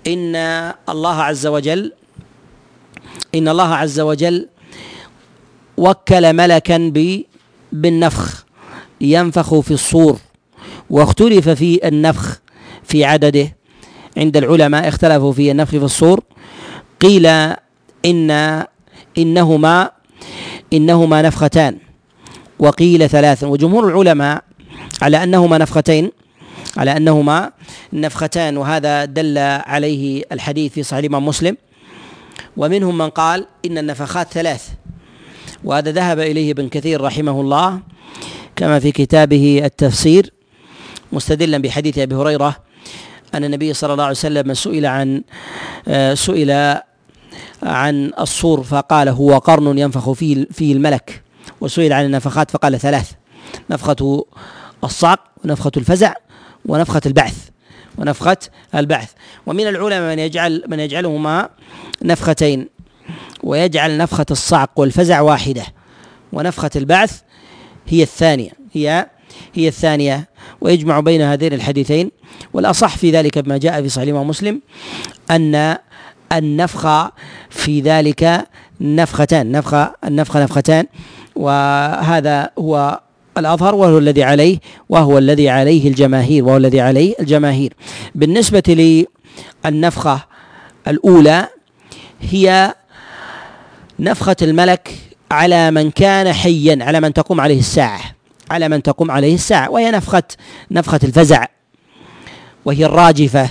[0.07, 0.37] إن
[0.89, 1.93] الله عز وجل
[3.35, 4.49] إن الله عز وجل
[5.77, 6.93] وكل ملكا
[7.73, 8.47] بالنفخ
[9.01, 10.19] ينفخ في الصور
[10.91, 12.41] واختلف في النفخ
[12.85, 13.57] في عدده.
[14.17, 16.21] عند العلماء اختلفوا في النفخ في الصور.
[17.01, 17.27] قيل
[18.05, 18.65] ان
[19.19, 19.91] انهما
[20.73, 21.79] إنهما نفختان
[22.59, 23.45] وقيل ثلاث.
[23.45, 24.45] وجمهور العلماء
[25.03, 26.11] على أنهما نفختين
[26.77, 27.53] على أنهما
[27.93, 31.57] نفختان وهذا دل عليه الحديث في صحيح الإمام مسلم.
[32.57, 34.69] ومنهم من قال إن النفخات ثلاث
[35.65, 37.81] وهذا ذهب إليه ابن كثير رحمه الله
[38.57, 40.33] كما في كتابه التفسير
[41.13, 42.57] مستدلا بحديث أبي هريرة
[43.35, 45.23] أن النبي صلى الله عليه وسلم سئل عن
[45.89, 46.81] آه، سئل
[47.63, 51.23] عن الصور فقال هو قرن ينفخ فيه فيه الملك
[51.61, 53.13] وسئل عن النفخات فقال ثلاث
[53.71, 54.25] نفخة
[54.85, 56.13] الصعق ونفخة الفزع
[56.67, 57.49] ونفخة البعث.
[57.99, 58.37] ونفخة
[58.75, 59.11] البعث.
[59.47, 61.49] ومن العلماء من يجعل من يجعلهما
[62.03, 62.69] نفختين.
[63.43, 65.65] ويجعل نفخة الصعق والفزع واحدة.
[66.33, 67.21] ونفخة البعث
[67.87, 68.51] هي الثانية.
[68.73, 69.07] هي
[69.55, 70.29] هي الثانية.
[70.61, 72.11] ويجمع بين هذين الحديثين.
[72.53, 74.61] والأصح في ذلك بما جاء في صحيح مسلم
[75.31, 75.77] أن
[76.33, 77.11] النفخ
[77.51, 78.47] في ذلك
[78.81, 79.53] نفختان.
[79.53, 80.87] نفخة النفخة نفختان.
[81.37, 83.01] وهذا هو
[83.39, 84.59] الأظهر وهو الذي عليه
[84.89, 87.73] وهو الذي عليه الجماهير وهو الذي عليه الجماهير.
[88.15, 89.07] بالنسبة
[89.65, 90.21] للنفخة
[90.89, 91.49] الأولى
[92.21, 92.75] هي
[93.99, 94.91] نفخة الملك
[95.31, 98.01] على من كان حيا على من تقوم عليه الساعة
[98.51, 100.23] على من تقوم عليه الساعة وهي نفخة
[100.71, 101.45] نفخة الفزع
[102.65, 103.51] وهي الراجفة.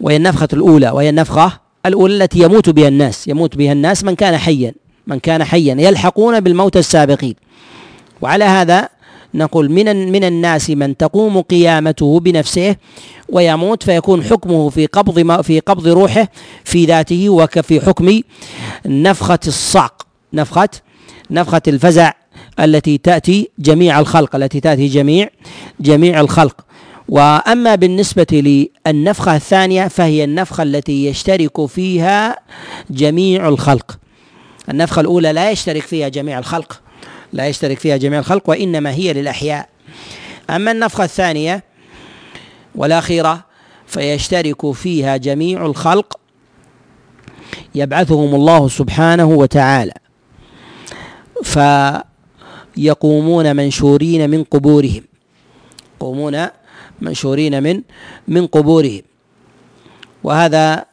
[0.00, 4.36] وهي النفخة الأولى وهي النفخة الأولى التي يموت بها الناس يموت بها الناس من كان
[4.36, 4.74] حيا.
[5.08, 7.34] من كان حيا يلحقون بالموت السابقين.
[8.20, 8.88] وعلى هذا
[9.34, 12.76] نقول من من الناس من تقوم قيامته بنفسه
[13.28, 16.28] ويموت فيكون حكمه في قبض في قبض روحه
[16.64, 18.20] في ذاته وكفي حكم
[18.86, 20.06] نفخة الصعق.
[20.32, 20.68] نفخة
[21.30, 22.12] نفخة الفزع
[22.60, 25.28] التي تأتي جميع الخلق التي تأتي جميع
[25.80, 26.64] جميع الخلق.
[27.08, 28.26] وأما بالنسبة
[28.86, 32.36] للنفخة الثانية فهي النفخة التي يشترك فيها
[32.90, 33.98] جميع الخلق.
[34.70, 36.80] النفخة الأولى لا يشترك فيها جميع الخلق
[37.32, 39.68] لا يشترك فيها جميع الخلق وإنما هي للأحياء.
[40.50, 41.64] أما النفخة الثانية
[42.74, 43.44] والأخيرة
[43.86, 46.20] فيشترك فيها جميع الخلق
[47.74, 49.92] يبعثهم الله سبحانه وتعالى
[52.76, 55.02] فيقومون منشورين من قبورهم
[55.96, 56.46] يقومون
[57.00, 57.82] منشورين من
[58.28, 59.02] من قبورهم.
[60.24, 60.84] وهذا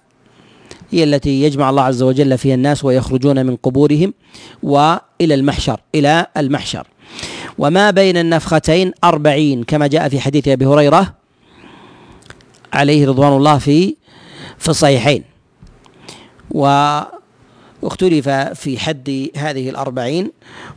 [0.91, 4.13] هي التي يجمع الله عز وجل فيها الناس ويخرجون من قبورهم
[4.63, 6.87] وإلى المحشر إلى المحشر.
[7.57, 11.13] وما بين النفختين أربعين كما جاء في حديث أبي هريرة
[12.73, 13.95] عليه رضوان الله في
[14.57, 15.23] في الصحيحين.
[16.51, 20.31] واختلف في حد هذه الأربعين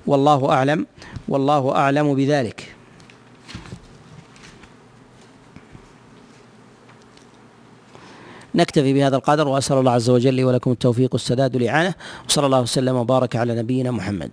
[0.07, 0.87] والله أعلم
[1.29, 2.78] والله أعلم بذلك.
[8.61, 11.95] نكتفي بهذا القدر وأسأل الله عز وجل لي ولكم التوفيق والسداد والإعانة
[12.29, 14.31] وصلى الله وسلم وبارك على نبينا محمد.